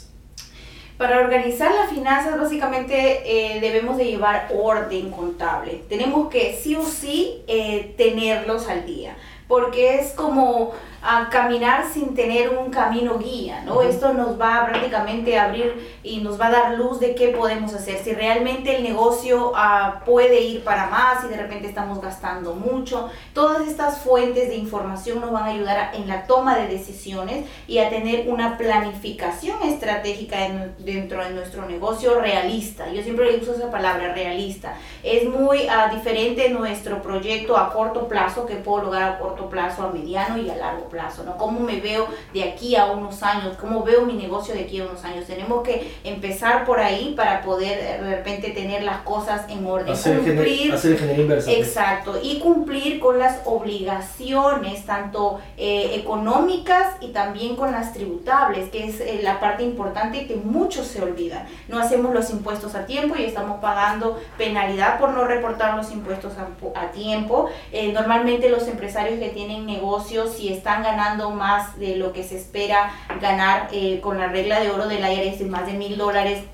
Para 1.01 1.21
organizar 1.21 1.75
las 1.75 1.89
finanzas 1.89 2.39
básicamente 2.39 3.23
eh, 3.25 3.59
debemos 3.59 3.97
de 3.97 4.05
llevar 4.05 4.49
orden 4.55 5.11
contable. 5.11 5.83
Tenemos 5.89 6.29
que 6.29 6.53
sí 6.63 6.77
o 6.77 6.85
sí 6.85 7.43
eh, 7.47 7.95
tenerlos 7.97 8.69
al 8.69 8.85
día, 8.85 9.17
porque 9.49 9.95
es 9.95 10.13
como 10.13 10.73
a 11.03 11.29
caminar 11.31 11.87
sin 11.93 12.15
tener 12.15 12.51
un 12.51 12.71
camino 12.71 13.19
guía, 13.19 13.63
¿no? 13.65 13.81
Esto 13.83 14.13
nos 14.13 14.39
va 14.41 14.67
prácticamente 14.67 15.39
a 15.39 15.45
abrir 15.45 15.99
y 16.03 16.21
nos 16.21 16.39
va 16.39 16.49
a 16.49 16.51
dar 16.51 16.75
luz 16.75 17.01
de 17.01 17.15
qué 17.15 17.29
podemos 17.29 17.73
hacer. 17.73 17.99
Si 18.05 18.13
realmente 18.13 18.77
el 18.77 18.83
negocio 18.83 19.53
ah, 19.55 20.03
puede 20.05 20.41
ir 20.43 20.63
para 20.63 20.87
más 20.89 21.25
y 21.25 21.29
de 21.29 21.37
repente 21.37 21.69
estamos 21.69 22.01
gastando 22.01 22.55
mucho, 22.55 23.09
todas 23.33 23.67
estas 23.67 24.01
fuentes 24.01 24.49
de 24.49 24.57
información 24.57 25.21
nos 25.21 25.33
van 25.33 25.45
a 25.45 25.47
ayudar 25.47 25.91
en 25.95 26.07
la 26.07 26.25
toma 26.25 26.57
de 26.59 26.69
decisiones 26.69 27.47
y 27.67 27.79
a 27.79 27.89
tener 27.89 28.29
una 28.29 28.59
planificación 28.59 29.63
estratégica 29.63 30.37
dentro 30.79 31.25
de 31.25 31.31
nuestro 31.31 31.67
negocio 31.67 32.21
realista. 32.21 32.91
Yo 32.93 33.03
siempre 33.03 33.37
uso 33.37 33.55
esa 33.55 33.71
palabra, 33.71 34.13
realista. 34.13 34.75
Es 35.03 35.27
muy 35.27 35.61
uh, 35.61 35.95
diferente 35.95 36.51
nuestro 36.51 37.01
proyecto 37.01 37.57
a 37.57 37.73
corto 37.73 38.07
plazo 38.07 38.45
que 38.45 38.57
puedo 38.57 38.85
lograr 38.85 39.13
a 39.13 39.19
corto 39.19 39.49
plazo, 39.49 39.85
a 39.85 39.91
mediano 39.91 40.37
y 40.37 40.51
a 40.51 40.57
largo 40.57 40.90
plazo, 40.91 41.23
¿no? 41.25 41.37
¿Cómo 41.37 41.61
me 41.61 41.81
veo 41.81 42.09
de 42.35 42.45
aquí 42.45 42.77
a 42.77 42.87
unos 42.87 43.23
años? 43.23 43.57
¿Cómo 43.59 43.83
veo 43.83 44.05
mi 44.05 44.15
negocio 44.15 44.55
de 44.55 44.63
aquí 44.63 44.81
a 44.81 44.85
unos 44.85 45.03
años? 45.05 45.25
Tenemos 45.27 45.63
que 45.63 45.95
empezar 46.05 46.65
por 46.65 46.81
ahí 46.81 47.15
para 47.17 47.43
poder 47.43 47.79
eh, 47.79 48.03
de 48.03 48.17
repente 48.17 48.51
tener 48.51 48.83
las 48.83 49.03
cosas 49.03 49.49
en 49.49 49.65
orden. 49.65 49.93
Hacer 49.93 50.19
cumplir, 50.19 50.75
inversa. 51.19 51.51
Exacto, 51.53 52.19
y 52.23 52.41
cumplir 52.41 53.01
con 53.01 53.19
las 53.19 53.41
obligaciones, 53.45 54.85
tanto 54.85 55.41
eh, 55.57 55.93
económicas 55.95 56.97
y 57.01 57.09
también 57.09 57.57
con 57.57 57.73
las 57.73 57.93
tributables, 57.93 58.69
que 58.71 58.87
es 58.89 59.01
eh, 59.01 59.21
la 59.23 59.41
parte 59.41 59.63
importante 59.63 60.27
que 60.27 60.37
muchos 60.37 60.87
se 60.87 61.01
olvidan. 61.01 61.47
No 61.69 61.79
hacemos 61.79 62.13
los 62.13 62.31
impuestos 62.31 62.75
a 62.75 62.87
tiempo 62.87 63.15
y 63.17 63.25
estamos 63.25 63.61
pagando 63.61 64.21
penalidad 64.37 64.99
por 64.99 65.11
no 65.11 65.25
reportar 65.25 65.77
los 65.77 65.91
impuestos 65.93 66.33
a, 66.37 66.81
a 66.81 66.91
tiempo. 66.91 67.49
normalmente 67.93 68.51
los 68.51 68.67
empresarios 68.67 69.19
que 69.21 69.29
tienen 69.29 69.67
negocios, 69.67 70.35
si 70.37 70.53
están 70.53 70.80
ganando 70.83 71.31
más 71.31 71.79
de 71.79 71.97
lo 71.97 72.13
que 72.13 72.23
se 72.25 72.37
espera 72.37 72.93
ganar 73.21 73.69
eh, 73.73 74.01
con 74.01 74.19
la 74.19 74.29
regla 74.29 74.61
de 74.61 74.71
oro 74.71 74.87
del 74.87 75.01
IRS 75.01 75.47
más 75.47 75.67
de 75.67 75.75
mil 75.75 75.97
dólares 75.97 76.45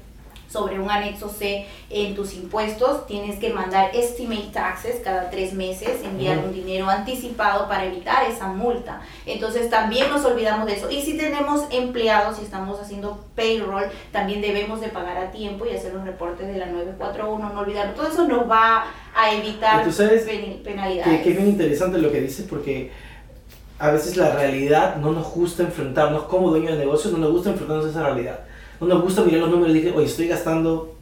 sobre 0.49 0.81
un 0.81 0.91
anexo 0.91 1.29
C 1.29 1.67
en 1.91 2.15
tus 2.15 2.35
impuestos, 2.35 3.07
tienes 3.07 3.39
que 3.39 3.53
mandar 3.53 3.91
estimate 3.95 4.49
taxes 4.53 5.01
cada 5.03 5.31
tres 5.31 5.53
meses, 5.53 6.03
enviar 6.03 6.39
un 6.39 6.53
dinero 6.53 6.89
anticipado 6.89 7.69
para 7.69 7.85
evitar 7.85 8.25
esa 8.29 8.49
multa. 8.49 9.03
Entonces 9.27 9.69
también 9.71 10.09
nos 10.11 10.25
olvidamos 10.25 10.67
de 10.67 10.75
eso. 10.75 10.91
Y 10.91 11.03
si 11.03 11.17
tenemos 11.17 11.65
empleados 11.71 12.39
y 12.41 12.45
estamos 12.45 12.81
haciendo 12.81 13.25
payroll, 13.35 13.85
también 14.12 14.41
debemos 14.41 14.81
de 14.81 14.89
pagar 14.89 15.19
a 15.19 15.31
tiempo 15.31 15.67
y 15.67 15.77
hacer 15.77 15.93
los 15.93 16.05
reportes 16.05 16.47
de 16.49 16.59
la 16.59 16.67
941, 16.67 17.53
no 17.53 17.61
olvidarlo. 17.61 17.93
Todo 17.95 18.09
eso 18.09 18.27
nos 18.27 18.51
va 18.51 18.87
a 19.15 19.33
evitar 19.33 19.85
penalidades. 20.65 21.23
Que, 21.23 21.31
es 21.31 21.37
bien 21.37 21.49
interesante 21.49 21.99
lo 21.99 22.11
que 22.11 22.21
dices 22.21 22.47
porque 22.49 22.91
a 23.79 23.91
veces 23.91 24.17
la 24.17 24.35
realidad 24.35 24.97
no 24.97 25.12
nos 25.12 25.33
gusta 25.33 25.62
enfrentarnos 25.62 26.25
como 26.25 26.51
dueño 26.51 26.73
de 26.73 26.79
negocio, 26.79 27.11
no 27.11 27.19
nos 27.19 27.33
gusta 27.33 27.51
enfrentarnos 27.51 27.87
a 27.87 27.91
esa 27.91 28.03
realidad. 28.05 28.41
No 28.81 28.87
nos 28.87 29.03
gusta 29.03 29.23
mirar 29.23 29.41
los 29.41 29.51
números 29.51 29.75
y 29.75 29.81
decir, 29.81 29.95
oye, 29.97 30.07
estoy 30.07 30.29
gastando 30.29 30.95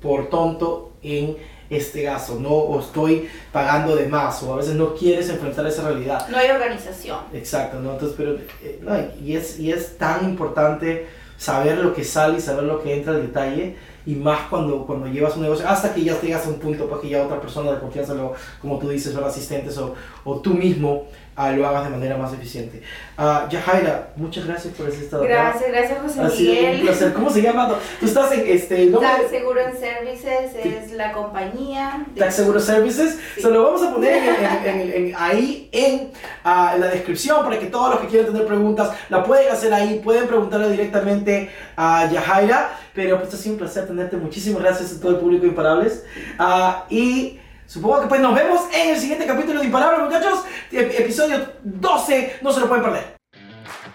por 0.00 0.28
tonto 0.28 0.92
en 1.02 1.36
este 1.70 2.02
gasto, 2.02 2.38
no, 2.38 2.50
o 2.50 2.80
estoy 2.80 3.28
pagando 3.52 3.96
de 3.96 4.06
más, 4.06 4.42
o 4.42 4.52
a 4.52 4.56
veces 4.56 4.74
no 4.74 4.94
quieres 4.94 5.28
enfrentar 5.28 5.66
esa 5.66 5.88
realidad. 5.88 6.28
No 6.28 6.36
hay 6.36 6.50
organización. 6.50 7.18
Exacto, 7.32 7.80
¿no? 7.80 7.92
Entonces, 7.92 8.14
pero, 8.16 8.36
eh, 8.62 8.78
no, 8.82 8.94
y, 9.22 9.34
es, 9.36 9.58
y 9.58 9.72
es 9.72 9.96
tan 9.96 10.24
importante 10.24 11.06
saber 11.36 11.78
lo 11.78 11.94
que 11.94 12.04
sale 12.04 12.38
y 12.38 12.40
saber 12.40 12.64
lo 12.64 12.82
que 12.82 12.94
entra 12.94 13.14
al 13.14 13.22
detalle, 13.22 13.76
y 14.06 14.14
más 14.14 14.48
cuando, 14.50 14.84
cuando 14.86 15.06
llevas 15.06 15.36
un 15.36 15.42
negocio, 15.42 15.66
hasta 15.66 15.94
que 15.94 16.04
ya 16.04 16.20
llegas 16.20 16.46
a 16.46 16.50
un 16.50 16.58
punto 16.58 16.84
para 16.84 17.00
pues, 17.00 17.02
que 17.02 17.08
ya 17.08 17.22
otra 17.22 17.40
persona 17.40 17.72
de 17.72 17.80
confianza, 17.80 18.14
como 18.60 18.78
tú 18.78 18.90
dices, 18.90 19.14
los 19.14 19.24
asistentes 19.24 19.78
o, 19.78 19.94
o 20.24 20.40
tú 20.40 20.52
mismo, 20.52 21.06
ah, 21.36 21.52
lo 21.52 21.66
hagas 21.66 21.84
de 21.84 21.90
manera 21.90 22.16
más 22.16 22.32
eficiente. 22.32 22.82
Uh, 23.16 23.48
Yajaira, 23.48 24.08
muchas 24.16 24.46
gracias 24.46 24.74
por 24.74 24.86
haber 24.86 24.98
estado 24.98 25.22
Gracias, 25.22 25.68
gracias 25.70 25.98
José 26.00 26.20
ha 26.20 26.24
Miguel. 26.24 26.74
un 26.80 26.86
placer. 26.86 27.12
¿Cómo 27.12 27.30
se 27.30 27.42
llama? 27.42 27.68
Tú 28.00 28.06
estás 28.06 28.32
en 28.32 28.44
este 28.46 28.86
nombre. 28.86 29.08
Tax 29.08 29.30
Seguro 29.30 29.60
Services 29.78 30.54
es 30.64 30.92
la 30.92 31.12
compañía. 31.12 32.04
De... 32.14 32.20
Tax 32.20 32.34
Seguro 32.34 32.60
Services. 32.60 33.18
Sí. 33.36 33.42
Se 33.42 33.50
lo 33.50 33.62
vamos 33.64 33.82
a 33.82 33.92
poner 33.92 34.16
en, 34.16 34.80
en, 34.80 34.92
en, 35.06 35.14
ahí 35.16 35.68
en, 35.72 36.10
uh, 36.44 36.78
la 36.78 36.88
descripción 36.88 37.44
para 37.44 37.58
que 37.58 37.66
todos 37.66 37.90
los 37.90 38.00
que 38.00 38.08
quieran 38.08 38.32
tener 38.32 38.46
preguntas 38.46 38.90
la 39.08 39.22
pueden 39.22 39.52
hacer 39.52 39.72
ahí, 39.72 40.00
pueden 40.02 40.26
preguntarle 40.26 40.70
directamente 40.70 41.50
a 41.76 42.10
Yajaira. 42.10 42.78
Pero 42.94 43.20
pues 43.20 43.34
ha 43.34 43.36
sido 43.36 43.54
un 43.54 43.58
placer 43.58 43.86
tenerte. 43.86 44.16
Muchísimas 44.16 44.62
gracias 44.62 44.92
a 44.92 45.00
todo 45.00 45.12
el 45.12 45.16
público 45.18 45.42
de 45.42 45.48
Imparables. 45.48 46.04
Uh, 46.38 46.92
y 46.92 47.40
Supongo 47.66 48.02
que 48.02 48.06
pues 48.08 48.20
nos 48.20 48.34
vemos 48.34 48.62
en 48.72 48.90
el 48.90 49.00
siguiente 49.00 49.26
capítulo 49.26 49.60
de 49.60 49.66
Imparables, 49.66 50.00
muchachos. 50.00 50.44
Episodio 50.70 51.46
12, 51.62 52.38
no 52.42 52.52
se 52.52 52.60
lo 52.60 52.68
pueden 52.68 52.84
perder. 52.84 53.14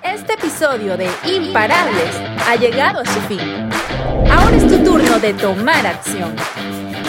Este 0.01 0.33
episodio 0.33 0.97
de 0.97 1.09
Imparables 1.25 2.15
ha 2.47 2.55
llegado 2.55 3.01
a 3.01 3.05
su 3.05 3.19
fin. 3.21 3.69
Ahora 4.31 4.55
es 4.55 4.67
tu 4.67 4.83
turno 4.83 5.19
de 5.19 5.33
tomar 5.33 5.85
acción. 5.85 6.35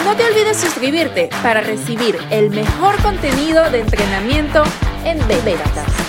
No 0.05 0.15
te 0.15 0.25
olvides 0.25 0.57
suscribirte 0.57 1.29
para 1.41 1.61
recibir 1.61 2.17
el 2.31 2.49
mejor 2.49 3.01
contenido 3.01 3.69
de 3.69 3.79
entrenamiento 3.79 4.63
en 5.05 5.19
Bebetas. 5.27 6.00